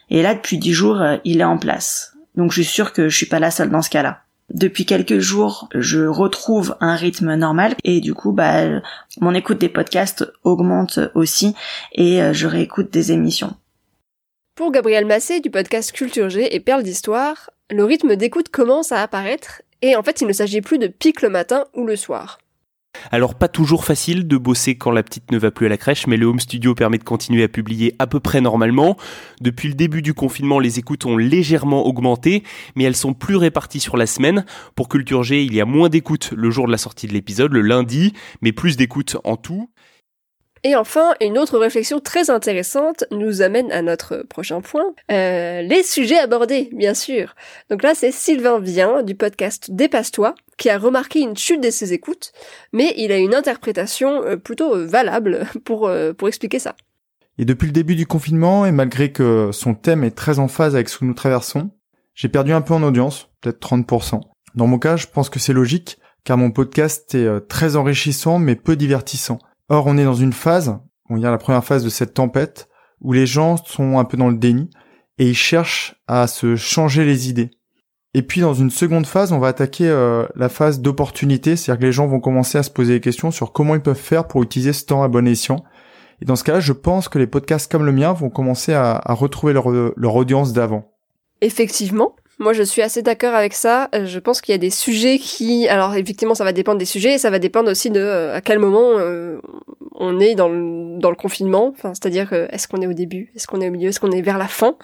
Et 0.10 0.24
là, 0.24 0.34
depuis 0.34 0.57
dix 0.57 0.74
jours, 0.74 1.03
il 1.24 1.39
est 1.39 1.43
en 1.43 1.60
place. 1.60 2.15
Donc 2.34 2.51
je 2.51 2.63
suis 2.63 2.72
sûre 2.72 2.91
que 2.91 3.07
je 3.07 3.15
suis 3.15 3.27
pas 3.27 3.38
la 3.38 3.51
seule 3.51 3.69
dans 3.69 3.84
ce 3.84 3.91
cas-là. 3.91 4.24
Depuis 4.51 4.88
quelques 4.88 5.19
jours, 5.19 5.69
je 5.75 6.07
retrouve 6.07 6.75
un 6.81 6.95
rythme 6.95 7.36
normal 7.36 7.75
et 7.84 8.01
du 8.01 8.15
coup, 8.15 8.31
bah, 8.31 8.81
mon 9.22 9.36
écoute 9.36 9.60
des 9.60 9.69
podcasts 9.69 10.25
augmente 10.43 11.00
aussi 11.13 11.53
et 11.93 12.34
je 12.34 12.48
réécoute 12.48 12.91
des 12.91 13.12
émissions. 13.12 13.55
Pour 14.55 14.72
Gabriel 14.72 15.05
Massé 15.05 15.41
du 15.41 15.51
podcast 15.51 15.91
Culture 15.91 16.29
G 16.29 16.55
et 16.55 16.60
Perles 16.60 16.84
d'Histoire, 16.84 17.51
le 17.69 17.84
rythme 17.84 18.15
d'écoute 18.15 18.50
commence 18.50 18.91
à 18.91 19.03
apparaître 19.03 19.62
et 19.84 19.95
en 19.95 20.01
fait 20.01 20.22
il 20.22 20.27
ne 20.27 20.34
s'agit 20.34 20.62
plus 20.62 20.79
de 20.79 20.88
pic 20.88 21.22
le 21.22 21.29
matin 21.29 21.65
ou 21.75 21.86
le 21.86 21.95
soir. 21.95 22.39
Alors 23.12 23.36
pas 23.36 23.48
toujours 23.48 23.86
facile 23.86 24.28
de 24.28 24.38
bosser 24.38 24.75
quand 24.75 24.92
la 24.92 25.04
petite 25.04 25.32
ne 25.32 25.38
va 25.38 25.52
plus 25.52 25.66
à 25.66 25.70
la 25.70 25.78
crèche, 25.78 26.08
mais 26.08 26.18
le 26.18 26.25
home 26.25 26.40
studio 26.40 26.75
permet 26.75 26.98
de 26.98 27.04
continuer 27.04 27.44
à 27.44 27.48
publier 27.48 27.96
à 28.00 28.08
peu 28.08 28.20
près 28.20 28.42
normalement. 28.42 28.98
Depuis 29.42 29.68
le 29.68 29.74
début 29.74 30.02
du 30.02 30.14
confinement, 30.14 30.60
les 30.60 30.80
écoutes 30.80 31.06
ont 31.06 31.18
légèrement 31.18 31.86
augmenté, 31.86 32.44
mais 32.75 32.84
elles 32.84 32.96
sont 32.96 33.14
plus 33.14 33.36
réparties 33.36 33.80
sur 33.80 33.98
la 33.98 34.08
semaine. 34.08 34.46
Pour 34.75 34.90
Culture 34.90 35.24
G, 35.24 35.44
il 35.44 35.54
y 35.54 35.62
a 35.62 35.66
moins 35.66 35.90
d'écoutes 35.90 36.32
le 36.36 36.50
jour 36.50 36.68
de 36.68 36.72
la 36.72 36.78
sortie 36.78 37.08
de 37.08 37.14
l'épisode, 37.14 37.52
le 37.52 37.62
lundi, 37.62 38.14
mais 38.42 38.52
plus 38.52 38.78
d'écoutes 38.78 39.18
en 39.24 39.38
tout. 39.38 39.70
Et 40.65 40.75
enfin, 40.75 41.13
une 41.22 41.38
autre 41.38 41.60
réflexion 41.60 42.00
très 42.00 42.31
intéressante 42.31 43.03
nous 43.12 43.43
amène 43.43 43.72
à 43.72 43.84
notre 43.84 44.25
prochain 44.27 44.62
point, 44.62 44.95
euh, 45.12 45.62
les 45.62 45.84
sujets 45.84 46.17
abordés, 46.17 46.72
bien 46.74 46.95
sûr. 46.95 47.36
Donc 47.69 47.84
là, 47.84 47.93
c'est 47.93 48.10
Sylvain 48.10 48.60
Vien 48.60 49.03
du 49.03 49.13
podcast 49.13 49.69
Dépasse-toi 49.69 50.34
qui 50.57 50.72
a 50.72 50.79
remarqué 50.79 51.19
une 51.19 51.38
chute 51.38 51.62
de 51.62 51.69
ses 51.69 51.93
écoutes, 51.93 52.31
mais 52.74 52.95
il 52.98 53.12
a 53.12 53.17
une 53.17 53.36
interprétation 53.36 54.24
euh, 54.24 54.38
plutôt 54.38 54.75
euh, 54.75 54.88
valable 54.88 55.45
pour, 55.65 55.91
pour 56.17 56.27
expliquer 56.27 56.58
ça. 56.58 56.75
Et 57.38 57.45
depuis 57.45 57.67
le 57.67 57.71
début 57.71 57.95
du 57.95 58.08
confinement, 58.08 58.65
et 58.65 58.71
malgré 58.71 59.12
que 59.12 59.51
son 59.51 59.75
thème 59.75 60.04
est 60.04 60.15
très 60.17 60.39
en 60.39 60.47
phase 60.47 60.73
avec 60.73 60.89
ce 60.89 60.97
que 60.97 61.06
nous 61.06 61.13
traversons, 61.13 61.69
j'ai 62.15 62.28
perdu 62.28 62.54
un 62.54 62.62
peu 62.62 62.73
en 62.73 62.82
audience, 62.82 63.30
peut-être 63.41 63.60
30%. 63.60 64.19
Dans 64.56 64.65
mon 64.65 64.80
cas, 64.80 64.95
je 64.95 65.06
pense 65.06 65.30
que 65.30 65.38
c'est 65.38 65.54
logique, 65.54 65.99
car 66.23 66.38
mon 66.38 66.49
podcast 66.49 67.13
est 67.13 67.47
très 67.49 67.75
enrichissant 67.75 68.39
mais 68.39 68.56
peu 68.56 68.75
divertissant. 68.75 69.38
Or, 69.69 69.88
on 69.88 69.97
est 69.97 70.04
dans 70.04 70.13
une 70.13 70.34
phase, 70.34 70.78
on 71.10 71.21
a 71.23 71.32
la 71.32 71.38
première 71.38 71.63
phase 71.63 71.84
de 71.84 71.89
cette 71.89 72.13
tempête, 72.13 72.69
où 73.01 73.13
les 73.13 73.25
gens 73.25 73.58
sont 73.58 73.97
un 73.97 74.06
peu 74.06 74.17
dans 74.17 74.30
le 74.30 74.38
déni 74.38 74.69
et 75.17 75.30
ils 75.30 75.36
cherchent 75.36 75.95
à 76.08 76.28
se 76.28 76.56
changer 76.56 77.06
les 77.06 77.30
idées. 77.30 77.51
Et 78.13 78.21
puis 78.21 78.41
dans 78.41 78.54
une 78.54 78.69
seconde 78.69 79.06
phase, 79.06 79.34
on 79.34 79.39
va 79.39 79.49
attaquer 79.49 79.89
euh, 79.89 80.25
la 80.36 80.49
phase 80.49 80.80
d'opportunité, 80.80 81.56
c'est-à-dire 81.56 81.80
que 81.82 81.86
les 81.86 81.91
gens 81.91 82.08
vont 82.08 82.19
commencer 82.21 82.58
à 82.58 82.63
se 82.63 82.69
poser 82.69 82.93
des 82.93 83.01
questions 83.01 83.32
sur 83.32 83.51
comment 83.51 83.75
ils 83.75 83.82
peuvent 83.82 83.95
faire 83.97 84.28
pour 84.28 84.41
utiliser 84.41 84.71
ce 84.71 84.86
temps 84.86 85.04
à 85.04 85.08
bon 85.08 85.28
escient. 85.28 85.63
Et 86.21 86.25
dans 86.25 86.38
ce 86.38 86.45
cas-là, 86.45 86.62
je 86.62 86.71
pense 86.71 87.10
que 87.10 87.19
les 87.19 87.28
podcasts 87.28 87.69
comme 87.69 87.86
le 87.86 87.91
mien 87.91 88.13
vont 88.13 88.30
commencer 88.30 88.73
à, 88.73 89.01
retrouver 89.10 89.51
leur 89.51 90.15
audience 90.15 90.54
d'avant. 90.54 90.93
Effectivement, 91.41 92.15
moi, 92.38 92.54
je 92.54 92.63
suis 92.63 92.82
assez 92.82 93.02
d'accord 93.02 93.34
avec 93.34 93.54
ça. 93.54 93.89
Euh, 93.95 94.06
je 94.06 94.19
pense 94.19 94.41
qu'il 94.41 94.52
y 94.52 94.56
a 94.56 94.60
des 94.60 94.69
sujets 94.69 95.19
qui, 95.19 95.67
alors 95.69 95.95
effectivement, 95.95 96.36
ça 96.36 96.43
va 96.43 96.52
dépendre 96.52 96.78
des 96.78 96.86
sujets, 96.86 97.13
et 97.13 97.17
ça 97.17 97.30
va 97.30 97.39
dépendre 97.39 97.71
aussi 97.71 97.89
de 97.89 98.00
euh, 98.00 98.36
à 98.36 98.41
quel 98.41 98.60
moment 98.60 98.98
euh, 98.98 99.39
on 99.93 100.19
est 100.19 100.36
dans 100.36 100.50
le, 100.50 101.00
dans 101.00 101.10
le 101.10 101.15
confinement. 101.15 101.74
Enfin, 101.76 101.93
c'est-à-dire, 101.93 102.34
est-ce 102.34 102.67
qu'on 102.67 102.82
est 102.82 102.88
au 102.88 102.93
début, 102.93 103.32
est-ce 103.36 103.48
qu'on 103.48 103.62
est 103.62 103.69
au 103.69 103.71
milieu, 103.71 103.89
est-ce 103.89 104.02
qu'on 104.02 104.12
est 104.12 104.21
vers 104.21 104.38
la 104.38 104.48
fin? 104.48 104.76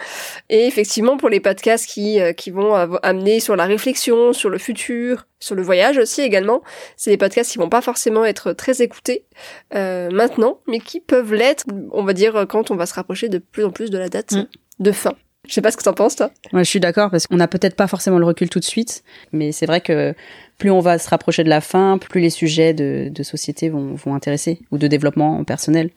Et 0.49 0.65
effectivement, 0.65 1.17
pour 1.17 1.29
les 1.29 1.41
podcasts 1.41 1.85
qui 1.85 2.19
qui 2.37 2.51
vont 2.51 2.73
amener 3.03 3.39
sur 3.39 3.55
la 3.55 3.65
réflexion, 3.65 4.31
sur 4.31 4.49
le 4.49 4.57
futur, 4.57 5.27
sur 5.39 5.55
le 5.55 5.61
voyage 5.61 5.97
aussi 5.97 6.21
également, 6.21 6.61
c'est 6.95 7.11
des 7.11 7.17
podcasts 7.17 7.51
qui 7.51 7.57
vont 7.57 7.69
pas 7.69 7.81
forcément 7.81 8.23
être 8.23 8.53
très 8.53 8.81
écoutés 8.81 9.25
maintenant, 9.73 10.59
mais 10.67 10.79
qui 10.79 11.01
peuvent 11.01 11.33
l'être, 11.33 11.65
on 11.91 12.03
va 12.03 12.13
dire, 12.13 12.45
quand 12.47 12.71
on 12.71 12.75
va 12.75 12.85
se 12.85 12.93
rapprocher 12.93 13.27
de 13.27 13.39
plus 13.39 13.65
en 13.65 13.71
plus 13.71 13.89
de 13.89 13.97
la 13.97 14.07
date 14.07 14.31
mm. 14.31 14.47
de 14.79 14.91
fin. 14.91 15.15
Je 15.47 15.53
sais 15.53 15.61
pas 15.61 15.71
ce 15.71 15.77
que 15.77 15.83
t'en 15.83 15.93
penses, 15.93 16.15
toi. 16.15 16.29
Ouais, 16.53 16.63
je 16.63 16.69
suis 16.69 16.79
d'accord 16.79 17.09
parce 17.09 17.27
qu'on 17.27 17.37
n'a 17.37 17.47
peut-être 17.47 17.75
pas 17.75 17.87
forcément 17.87 18.19
le 18.19 18.25
recul 18.25 18.49
tout 18.49 18.59
de 18.59 18.65
suite, 18.65 19.03
mais 19.31 19.51
c'est 19.51 19.65
vrai 19.65 19.81
que 19.81 20.13
plus 20.57 20.69
on 20.69 20.79
va 20.79 20.99
se 20.99 21.09
rapprocher 21.09 21.43
de 21.43 21.49
la 21.49 21.61
fin, 21.61 21.97
plus 21.97 22.21
les 22.21 22.29
sujets 22.29 22.73
de, 22.73 23.09
de 23.09 23.23
société 23.23 23.69
vont, 23.69 23.95
vont 23.95 24.13
intéresser 24.13 24.59
ou 24.71 24.77
de 24.77 24.87
développement 24.87 25.43
personnel. 25.43 25.89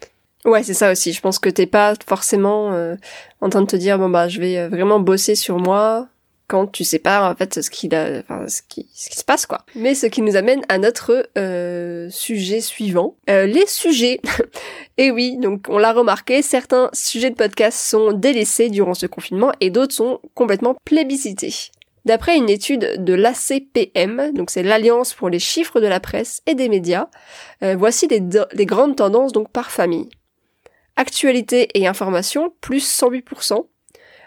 Ouais, 0.44 0.62
c'est 0.62 0.74
ça 0.74 0.90
aussi. 0.92 1.12
Je 1.12 1.20
pense 1.20 1.38
que 1.38 1.48
t'es 1.48 1.66
pas 1.66 1.94
forcément 2.06 2.72
euh, 2.72 2.96
en 3.40 3.48
train 3.48 3.62
de 3.62 3.66
te 3.66 3.76
dire 3.76 3.98
bon 3.98 4.08
bah 4.10 4.28
je 4.28 4.40
vais 4.40 4.68
vraiment 4.68 5.00
bosser 5.00 5.34
sur 5.34 5.58
moi, 5.58 6.08
quand 6.46 6.66
tu 6.66 6.84
sais 6.84 6.98
pas 6.98 7.30
en 7.30 7.34
fait 7.34 7.62
ce 7.62 7.70
qu'il 7.70 7.94
a, 7.94 8.20
enfin 8.20 8.48
ce 8.48 8.60
qui, 8.62 8.88
ce 8.92 9.08
qui 9.08 9.16
se 9.16 9.24
passe 9.24 9.46
quoi. 9.46 9.64
Mais 9.74 9.94
ce 9.94 10.06
qui 10.06 10.22
nous 10.22 10.36
amène 10.36 10.62
à 10.68 10.78
notre 10.78 11.28
euh, 11.38 12.08
sujet 12.10 12.60
suivant, 12.60 13.16
euh, 13.30 13.46
les 13.46 13.66
sujets. 13.66 14.20
et 14.98 15.10
oui, 15.10 15.38
donc 15.38 15.66
on 15.68 15.78
l'a 15.78 15.92
remarqué, 15.92 16.42
certains 16.42 16.90
sujets 16.92 17.30
de 17.30 17.36
podcast 17.36 17.78
sont 17.78 18.12
délaissés 18.12 18.68
durant 18.68 18.94
ce 18.94 19.06
confinement 19.06 19.52
et 19.60 19.70
d'autres 19.70 19.94
sont 19.94 20.20
complètement 20.34 20.76
plébiscités. 20.84 21.54
D'après 22.04 22.36
une 22.36 22.50
étude 22.50 23.02
de 23.02 23.14
l'ACPM, 23.14 24.32
donc 24.34 24.50
c'est 24.50 24.62
l'Alliance 24.62 25.14
pour 25.14 25.30
les 25.30 25.38
chiffres 25.38 25.80
de 25.80 25.86
la 25.86 26.00
presse 26.00 26.42
et 26.46 26.54
des 26.54 26.68
médias, 26.68 27.08
euh, 27.62 27.76
voici 27.76 28.06
les, 28.08 28.22
les 28.52 28.66
grandes 28.66 28.96
tendances 28.96 29.32
donc 29.32 29.50
par 29.50 29.70
famille. 29.70 30.10
Actualité 30.96 31.68
et 31.72 31.86
information 31.86 32.52
plus 32.60 32.86
108%, 32.86 33.66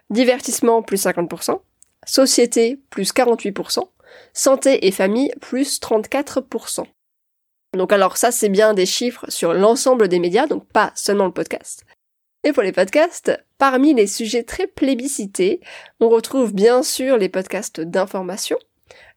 divertissement 0.10 0.82
plus 0.82 1.06
50%, 1.06 1.60
Société, 2.08 2.80
plus 2.90 3.14
48%. 3.14 3.88
Santé 4.34 4.88
et 4.88 4.92
famille, 4.92 5.32
plus 5.42 5.80
34%. 5.80 6.86
Donc 7.76 7.92
alors 7.92 8.18
ça, 8.18 8.32
c'est 8.32 8.50
bien 8.50 8.74
des 8.74 8.86
chiffres 8.86 9.26
sur 9.30 9.54
l'ensemble 9.54 10.08
des 10.08 10.20
médias, 10.20 10.48
donc 10.48 10.66
pas 10.68 10.92
seulement 10.96 11.26
le 11.26 11.34
podcast. 11.34 11.86
Et 12.44 12.54
pour 12.54 12.64
les 12.64 12.72
podcasts, 12.72 13.38
parmi 13.58 13.94
les 13.94 14.08
sujets 14.08 14.44
très 14.44 14.68
plébiscités, 14.68 15.60
on 16.00 16.08
retrouve 16.08 16.54
bien 16.54 16.82
sûr 16.82 17.18
les 17.18 17.30
podcasts 17.30 17.82
d'information, 17.82 18.58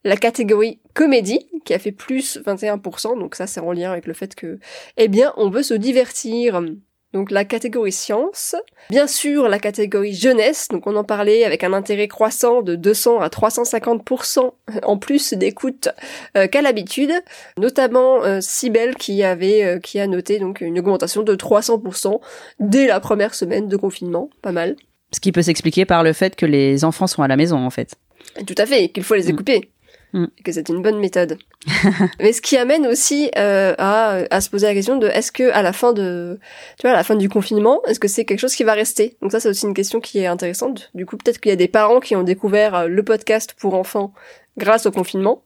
la 0.03 0.17
catégorie 0.17 0.81
comédie, 0.95 1.47
qui 1.65 1.75
a 1.75 1.79
fait 1.79 1.93
plus 1.93 2.39
21%, 2.39 3.19
donc 3.19 3.37
ça 3.37 3.47
c'est 3.47 3.61
en 3.61 3.73
lien 3.73 3.93
avec 3.93 4.07
le 4.07 4.15
fait 4.15 4.35
que, 4.35 4.59
eh 4.97 5.09
bien, 5.09 5.33
on 5.37 5.49
veut 5.49 5.63
se 5.63 5.75
divertir, 5.75 6.61
donc 7.13 7.31
la 7.31 7.45
catégorie 7.45 7.93
science, 7.93 8.55
bien 8.89 9.07
sûr 9.07 9.49
la 9.49 9.59
catégorie 9.59 10.15
jeunesse, 10.15 10.69
donc 10.71 10.87
on 10.87 10.95
en 10.97 11.05
parlait 11.05 11.45
avec 11.45 11.65
un 11.65 11.73
intérêt 11.73 12.07
croissant 12.07 12.63
de 12.63 12.77
200 12.77 13.21
à 13.21 13.29
350% 13.29 14.53
en 14.85 14.97
plus 14.97 15.35
d'écoute 15.35 15.89
euh, 16.37 16.47
qu'à 16.47 16.63
l'habitude, 16.63 17.13
notamment 17.59 18.25
euh, 18.25 18.41
qui 18.99 19.23
avait 19.23 19.65
euh, 19.65 19.79
qui 19.79 19.99
a 19.99 20.07
noté 20.07 20.39
donc 20.39 20.61
une 20.61 20.79
augmentation 20.79 21.23
de 21.23 21.35
300% 21.35 22.21
dès 22.61 22.87
la 22.87 23.01
première 23.01 23.35
semaine 23.35 23.69
de 23.69 23.77
confinement, 23.77 24.31
pas 24.43 24.53
mal. 24.53 24.77
Ce 25.13 25.19
qui 25.19 25.33
peut 25.33 25.43
s'expliquer 25.43 25.85
par 25.85 26.05
le 26.05 26.13
fait 26.13 26.37
que 26.37 26.47
les 26.47 26.85
enfants 26.85 27.09
sont 27.09 27.23
à 27.23 27.29
la 27.29 27.37
maison 27.37 27.59
en 27.59 27.71
fait. 27.71 27.97
Tout 28.47 28.55
à 28.59 28.67
fait, 28.67 28.91
qu'il 28.91 29.03
faut 29.03 29.15
les 29.15 29.29
écouter. 29.29 29.71
Mm. 30.13 30.25
Et 30.39 30.43
que 30.43 30.53
c'est 30.53 30.69
une 30.69 30.83
bonne 30.83 30.99
méthode. 30.99 31.39
Mais 32.21 32.33
ce 32.33 32.41
qui 32.41 32.57
amène 32.57 32.87
aussi 32.87 33.31
euh, 33.39 33.75
à, 33.79 34.23
à, 34.31 34.41
se 34.41 34.51
poser 34.51 34.67
la 34.67 34.75
question 34.75 34.97
de 34.97 35.07
est-ce 35.07 35.31
que 35.31 35.51
à 35.53 35.63
la 35.63 35.73
fin 35.73 35.93
de 35.93 36.39
tu 36.79 36.87
vois 36.87 36.93
à 36.93 36.97
la 36.97 37.05
fin 37.05 37.15
du 37.15 37.29
confinement 37.29 37.81
est-ce 37.87 38.01
que 38.01 38.09
c'est 38.09 38.25
quelque 38.25 38.41
chose 38.41 38.55
qui 38.55 38.65
va 38.65 38.73
rester? 38.73 39.17
Donc 39.23 39.31
ça 39.31 39.41
c'est 39.41 39.49
aussi 39.49 39.67
une 39.67 39.75
question 39.75 40.01
qui 40.01 40.19
est 40.19 40.27
intéressante 40.27 40.91
du 40.95 41.07
coup 41.07 41.17
peut-être 41.17 41.39
qu'il 41.39 41.51
y 41.51 41.53
a 41.53 41.57
des 41.57 41.69
parents 41.69 42.01
qui 42.01 42.17
ont 42.17 42.23
découvert 42.23 42.75
euh, 42.75 42.87
le 42.89 43.03
podcast 43.05 43.55
pour 43.59 43.75
enfants 43.75 44.13
grâce 44.57 44.87
au 44.87 44.91
confinement 44.91 45.45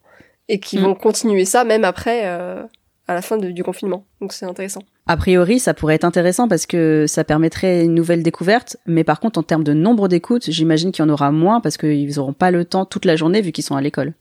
et 0.48 0.60
qui 0.60 0.78
mm. 0.78 0.82
vont 0.82 0.94
continuer 0.94 1.44
ça 1.44 1.64
même 1.64 1.84
après 1.84 2.22
euh, 2.24 2.62
à 3.06 3.14
la 3.14 3.22
fin 3.22 3.36
de- 3.36 3.50
du 3.50 3.62
confinement. 3.62 4.06
Donc 4.20 4.32
c'est 4.32 4.46
intéressant. 4.46 4.80
A 5.06 5.18
priori, 5.18 5.58
ça 5.58 5.74
pourrait 5.74 5.96
être 5.96 6.04
intéressant 6.04 6.48
parce 6.48 6.64
que 6.64 7.04
ça 7.06 7.24
permettrait 7.24 7.84
une 7.84 7.94
nouvelle 7.94 8.22
découverte. 8.22 8.78
Mais 8.86 9.04
par 9.04 9.20
contre, 9.20 9.38
en 9.38 9.42
termes 9.42 9.64
de 9.64 9.74
nombre 9.74 10.08
d'écoutes, 10.08 10.50
j'imagine 10.50 10.92
qu'il 10.92 11.04
y 11.04 11.06
en 11.06 11.10
aura 11.12 11.30
moins 11.30 11.60
parce 11.60 11.76
qu'ils 11.76 12.18
auront 12.18 12.32
pas 12.32 12.50
le 12.50 12.64
temps 12.64 12.86
toute 12.86 13.04
la 13.04 13.16
journée 13.16 13.42
vu 13.42 13.52
qu'ils 13.52 13.64
sont 13.64 13.76
à 13.76 13.82
l'école. 13.82 14.14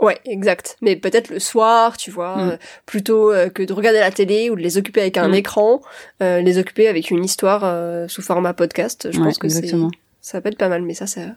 Ouais, 0.00 0.18
exact. 0.26 0.76
Mais 0.82 0.96
peut-être 0.96 1.28
le 1.30 1.38
soir, 1.38 1.96
tu 1.96 2.10
vois, 2.10 2.36
Mm. 2.36 2.50
euh, 2.50 2.56
plutôt 2.86 3.32
euh, 3.32 3.48
que 3.48 3.62
de 3.62 3.72
regarder 3.72 4.00
la 4.00 4.10
télé 4.10 4.50
ou 4.50 4.56
de 4.56 4.60
les 4.60 4.76
occuper 4.76 5.00
avec 5.00 5.16
un 5.16 5.28
Mm. 5.28 5.34
écran, 5.34 5.80
euh, 6.22 6.40
les 6.40 6.58
occuper 6.58 6.88
avec 6.88 7.10
une 7.10 7.24
histoire 7.24 7.62
euh, 7.64 8.08
sous 8.08 8.22
format 8.22 8.54
podcast. 8.54 9.08
Je 9.12 9.18
Ouais, 9.18 9.26
pense 9.26 9.38
que 9.38 9.48
c'est 9.48 9.58
exactement. 9.58 9.90
ça 10.20 10.40
peut 10.40 10.48
être 10.48 10.58
pas 10.58 10.68
mal, 10.68 10.82
mais 10.82 10.94
ça, 10.94 11.06
c'est 11.06 11.20
à 11.22 11.36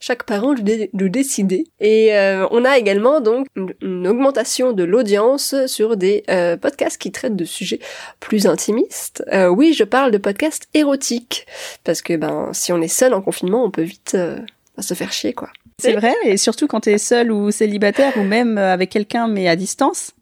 chaque 0.00 0.24
parent 0.24 0.54
de, 0.54 0.62
dé- 0.62 0.90
de 0.92 1.06
décider. 1.06 1.66
Et 1.78 2.12
euh, 2.16 2.48
on 2.50 2.64
a 2.64 2.76
également 2.76 3.20
donc 3.20 3.46
une, 3.54 3.72
une 3.82 4.08
augmentation 4.08 4.72
de 4.72 4.82
l'audience 4.82 5.54
sur 5.66 5.96
des 5.96 6.24
euh, 6.28 6.56
podcasts 6.56 6.98
qui 7.00 7.12
traitent 7.12 7.36
de 7.36 7.44
sujets 7.44 7.78
plus 8.18 8.46
intimistes. 8.48 9.22
Euh, 9.32 9.46
oui, 9.46 9.74
je 9.74 9.84
parle 9.84 10.10
de 10.10 10.18
podcasts 10.18 10.66
érotiques 10.74 11.46
parce 11.84 12.02
que 12.02 12.16
ben 12.16 12.50
si 12.52 12.72
on 12.72 12.82
est 12.82 12.88
seul 12.88 13.14
en 13.14 13.22
confinement, 13.22 13.64
on 13.64 13.70
peut 13.70 13.82
vite 13.82 14.16
euh, 14.78 14.82
se 14.82 14.94
faire 14.94 15.12
chier 15.12 15.32
quoi. 15.32 15.50
C'est 15.78 15.94
vrai, 15.94 16.14
et 16.24 16.36
surtout 16.36 16.66
quand 16.68 16.80
t'es 16.80 16.98
seul 16.98 17.32
ou 17.32 17.50
célibataire 17.50 18.12
ou 18.18 18.22
même 18.22 18.58
euh, 18.58 18.72
avec 18.72 18.90
quelqu'un 18.90 19.26
mais 19.28 19.48
à 19.48 19.56
distance, 19.56 20.12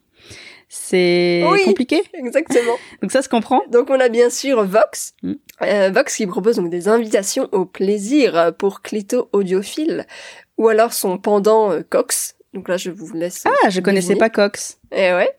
c'est 0.69 1.45
Oui. 1.51 1.65
compliqué. 1.65 2.03
Exactement. 2.15 2.77
Donc 3.03 3.11
ça 3.13 3.23
se 3.23 3.29
comprend. 3.29 3.61
Donc 3.71 3.91
on 3.91 3.99
a 4.01 4.09
bien 4.09 4.31
sûr 4.31 4.65
Vox, 4.65 5.15
Mm. 5.23 5.33
Euh, 5.63 5.91
Vox 5.91 6.17
qui 6.17 6.27
propose 6.27 6.57
donc 6.57 6.71
des 6.71 6.89
invitations 6.89 7.47
au 7.53 7.67
plaisir 7.67 8.53
pour 8.57 8.81
clito-audiophiles, 8.81 10.07
ou 10.57 10.69
alors 10.69 10.93
son 10.95 11.19
pendant 11.19 11.71
euh, 11.73 11.83
Cox. 11.89 12.37
Donc 12.55 12.69
là 12.69 12.77
je 12.79 12.91
vous 12.91 13.13
laisse. 13.15 13.45
Ah, 13.47 13.69
je 13.69 13.81
connaissais 13.81 14.15
deviner. 14.15 14.21
pas 14.21 14.31
Cox. 14.31 14.79
Eh 14.93 15.13
ouais. 15.13 15.31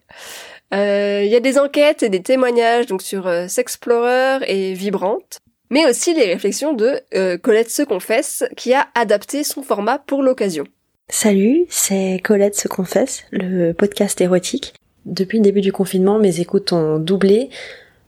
Euh, 0.73 1.23
Il 1.25 1.31
y 1.31 1.35
a 1.35 1.39
des 1.39 1.57
enquêtes 1.57 2.03
et 2.03 2.09
des 2.09 2.21
témoignages 2.21 2.85
donc 2.85 3.01
sur 3.01 3.25
euh, 3.27 3.47
Sexplorer 3.47 4.39
et 4.47 4.73
Vibrante, 4.73 5.39
mais 5.71 5.89
aussi 5.89 6.13
les 6.13 6.25
réflexions 6.25 6.73
de 6.73 6.99
euh, 7.15 7.39
Colette 7.39 7.71
se 7.71 7.81
confesse 7.81 8.43
qui 8.55 8.75
a 8.75 8.87
adapté 8.93 9.43
son 9.43 9.63
format 9.63 9.97
pour 9.97 10.21
l'occasion. 10.21 10.65
Salut, 11.09 11.65
c'est 11.69 12.21
Colette 12.23 12.55
se 12.55 12.67
confesse, 12.67 13.23
le 13.31 13.71
podcast 13.71 14.21
érotique. 14.21 14.73
Depuis 15.05 15.39
le 15.39 15.43
début 15.43 15.61
du 15.61 15.71
confinement, 15.71 16.19
mes 16.19 16.39
écoutes 16.39 16.73
ont 16.73 16.99
doublé, 16.99 17.49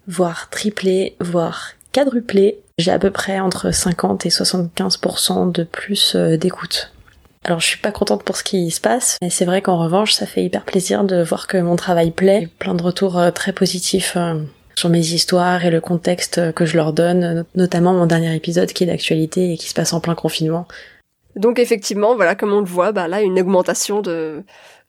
voire 0.08 0.50
triplé, 0.52 1.16
voire 1.20 1.72
quadruplé. 1.92 2.60
J'ai 2.78 2.92
à 2.92 3.00
peu 3.00 3.12
près 3.12 3.40
entre 3.40 3.72
50 3.72 4.26
et 4.26 4.30
75% 4.30 5.52
de 5.52 5.64
plus 5.64 6.16
euh, 6.16 6.38
d'écoute. 6.38 6.92
Alors 7.46 7.60
je 7.60 7.68
suis 7.68 7.80
pas 7.80 7.92
contente 7.92 8.24
pour 8.24 8.38
ce 8.38 8.44
qui 8.44 8.72
se 8.72 8.80
passe, 8.80 9.18
mais 9.22 9.30
c'est 9.30 9.46
vrai 9.46 9.62
qu'en 9.62 9.78
revanche, 9.78 10.14
ça 10.14 10.26
fait 10.26 10.44
hyper 10.44 10.64
plaisir 10.64 11.04
de 11.04 11.22
voir 11.22 11.48
que 11.48 11.58
mon 11.58 11.76
travail 11.76 12.12
plaît. 12.12 12.48
Plein 12.60 12.74
de 12.74 12.84
retours 12.84 13.18
euh, 13.18 13.32
très 13.32 13.54
positifs 13.54 14.18
sur 14.76 14.90
mes 14.90 15.00
histoires 15.00 15.66
et 15.66 15.70
le 15.72 15.82
contexte 15.82 16.54
que 16.54 16.66
je 16.66 16.76
leur 16.78 16.94
donne, 16.94 17.34
not- 17.36 17.46
notamment 17.56 17.94
mon 17.94 18.06
dernier 18.06 18.36
épisode 18.36 18.72
qui 18.74 18.84
est 18.84 18.88
d'actualité 18.88 19.54
et 19.54 19.58
qui 19.58 19.70
se 19.70 19.74
passe 19.74 19.94
en 19.94 20.00
plein 20.00 20.16
confinement. 20.16 20.68
Donc 21.36 21.58
effectivement, 21.60 22.16
voilà, 22.16 22.36
comme 22.36 22.54
on 22.54 22.60
le 22.60 22.66
voit, 22.66 22.92
bah 22.92 23.08
là, 23.08 23.22
une 23.22 23.40
augmentation 23.40 24.02
de 24.02 24.44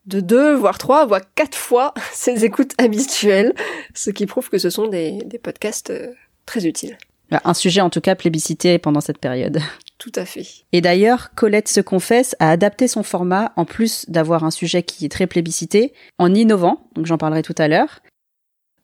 de 0.07 0.20
deux, 0.20 0.55
voire 0.55 0.77
trois, 0.77 1.07
voire 1.07 1.23
quatre 1.35 1.57
fois 1.57 1.94
ces 2.12 2.44
écoutes 2.44 2.73
habituelles, 2.77 3.55
ce 3.94 4.11
qui 4.11 4.27
prouve 4.27 4.51
que 4.51 4.59
ce 4.59 4.68
sont 4.68 4.87
des, 4.87 5.12
des 5.25 5.38
podcasts 5.38 5.88
euh, 5.90 6.09
très 6.44 6.66
utiles. 6.66 6.99
Un 7.31 7.55
sujet 7.55 7.81
en 7.81 7.88
tout 7.88 8.03
cas 8.03 8.14
plébiscité 8.14 8.79
pendant 8.79 9.01
cette 9.01 9.16
période. 9.18 9.59
Tout 9.99 10.12
à 10.16 10.27
fait. 10.27 10.44
Et 10.73 10.83
d'ailleurs, 10.83 11.31
Colette 11.35 11.68
se 11.68 11.81
confesse 11.81 12.37
a 12.38 12.51
adapté 12.51 12.87
son 12.87 13.03
format 13.03 13.53
en 13.57 13.64
plus 13.64 14.05
d'avoir 14.09 14.44
un 14.44 14.51
sujet 14.51 14.83
qui 14.83 15.07
est 15.07 15.09
très 15.09 15.27
plébiscité 15.27 15.94
en 16.18 16.35
innovant, 16.35 16.87
donc 16.94 17.07
j'en 17.07 17.16
parlerai 17.16 17.40
tout 17.42 17.55
à 17.57 17.66
l'heure. 17.68 18.01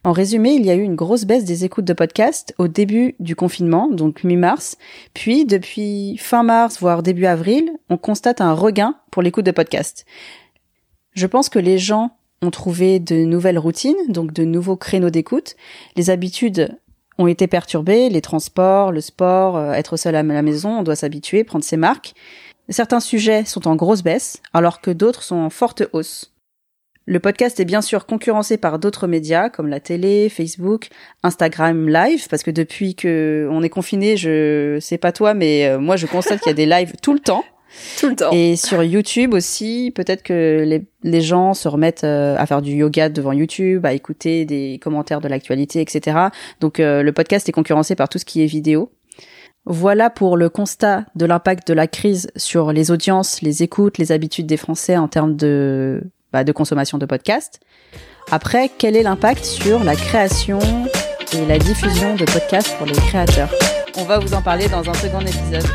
En 0.02 0.12
résumé, 0.12 0.54
il 0.54 0.64
y 0.64 0.70
a 0.70 0.74
eu 0.74 0.82
une 0.82 0.96
grosse 0.96 1.26
baisse 1.26 1.44
des 1.44 1.66
écoutes 1.66 1.84
de 1.84 1.92
podcasts 1.92 2.54
au 2.56 2.68
début 2.68 3.16
du 3.20 3.36
confinement, 3.36 3.88
donc 3.90 4.24
mi-mars, 4.24 4.78
puis 5.12 5.44
depuis 5.44 6.16
fin 6.16 6.42
mars, 6.42 6.80
voire 6.80 7.02
début 7.02 7.26
avril, 7.26 7.70
on 7.90 7.98
constate 7.98 8.40
un 8.40 8.54
regain 8.54 8.94
pour 9.10 9.20
l'écoute 9.20 9.44
de 9.44 9.50
podcasts. 9.50 10.06
Je 11.12 11.26
pense 11.26 11.50
que 11.50 11.58
les 11.58 11.76
gens 11.76 12.16
ont 12.40 12.50
trouvé 12.50 12.98
de 12.98 13.16
nouvelles 13.26 13.58
routines, 13.58 13.94
donc 14.08 14.32
de 14.32 14.44
nouveaux 14.44 14.76
créneaux 14.76 15.10
d'écoute. 15.10 15.56
Les 15.96 16.08
habitudes 16.08 16.78
ont 17.18 17.26
été 17.26 17.46
perturbées, 17.46 18.08
les 18.08 18.22
transports, 18.22 18.92
le 18.92 19.02
sport, 19.02 19.58
euh, 19.58 19.72
être 19.72 19.98
seul 19.98 20.14
à 20.14 20.22
la 20.22 20.42
maison, 20.42 20.78
on 20.78 20.82
doit 20.82 20.96
s'habituer, 20.96 21.44
prendre 21.44 21.64
ses 21.64 21.76
marques. 21.76 22.14
Certains 22.70 23.00
sujets 23.00 23.44
sont 23.44 23.68
en 23.68 23.76
grosse 23.76 24.02
baisse, 24.02 24.40
alors 24.54 24.80
que 24.80 24.90
d'autres 24.90 25.22
sont 25.22 25.36
en 25.36 25.50
forte 25.50 25.82
hausse. 25.92 26.29
Le 27.10 27.18
podcast 27.18 27.58
est 27.58 27.64
bien 27.64 27.82
sûr 27.82 28.06
concurrencé 28.06 28.56
par 28.56 28.78
d'autres 28.78 29.08
médias 29.08 29.48
comme 29.48 29.66
la 29.66 29.80
télé, 29.80 30.28
Facebook, 30.28 30.90
Instagram 31.24 31.88
Live, 31.88 32.28
parce 32.30 32.44
que 32.44 32.52
depuis 32.52 32.94
que 32.94 33.48
on 33.50 33.64
est 33.64 33.68
confiné, 33.68 34.16
je 34.16 34.78
sais 34.80 34.96
pas 34.96 35.10
toi, 35.10 35.34
mais 35.34 35.66
euh, 35.66 35.80
moi 35.80 35.96
je 35.96 36.06
constate 36.06 36.38
qu'il 36.38 36.50
y 36.50 36.52
a 36.52 36.54
des 36.54 36.66
lives 36.72 36.92
tout 37.02 37.12
le 37.12 37.18
temps. 37.18 37.42
Tout 37.98 38.10
le 38.10 38.14
temps. 38.14 38.30
Et 38.30 38.54
sur 38.54 38.84
YouTube 38.84 39.34
aussi, 39.34 39.90
peut-être 39.92 40.22
que 40.22 40.62
les, 40.64 40.84
les 41.02 41.20
gens 41.20 41.52
se 41.52 41.66
remettent 41.66 42.04
euh, 42.04 42.36
à 42.38 42.46
faire 42.46 42.62
du 42.62 42.76
yoga 42.76 43.08
devant 43.08 43.32
YouTube, 43.32 43.84
à 43.86 43.92
écouter 43.92 44.44
des 44.44 44.78
commentaires 44.80 45.20
de 45.20 45.26
l'actualité, 45.26 45.80
etc. 45.80 46.16
Donc 46.60 46.78
euh, 46.78 47.02
le 47.02 47.10
podcast 47.10 47.48
est 47.48 47.52
concurrencé 47.52 47.96
par 47.96 48.08
tout 48.08 48.18
ce 48.18 48.24
qui 48.24 48.40
est 48.40 48.46
vidéo. 48.46 48.92
Voilà 49.64 50.10
pour 50.10 50.36
le 50.36 50.48
constat 50.48 51.06
de 51.16 51.26
l'impact 51.26 51.66
de 51.66 51.74
la 51.74 51.88
crise 51.88 52.30
sur 52.36 52.72
les 52.72 52.92
audiences, 52.92 53.42
les 53.42 53.64
écoutes, 53.64 53.98
les 53.98 54.12
habitudes 54.12 54.46
des 54.46 54.56
Français 54.56 54.96
en 54.96 55.08
termes 55.08 55.34
de, 55.34 56.04
bah, 56.32 56.44
de 56.44 56.52
consommation 56.52 56.98
de 56.98 57.06
podcasts. 57.06 57.60
Après, 58.30 58.70
quel 58.78 58.96
est 58.96 59.02
l'impact 59.02 59.44
sur 59.44 59.82
la 59.82 59.96
création 59.96 60.60
et 61.32 61.46
la 61.46 61.58
diffusion 61.58 62.14
de 62.16 62.24
podcasts 62.24 62.76
pour 62.76 62.86
les 62.86 62.92
créateurs? 62.92 63.50
On 63.96 64.04
va 64.04 64.18
vous 64.18 64.34
en 64.34 64.42
parler 64.42 64.68
dans 64.68 64.88
un 64.88 64.94
second 64.94 65.20
épisode. 65.20 65.66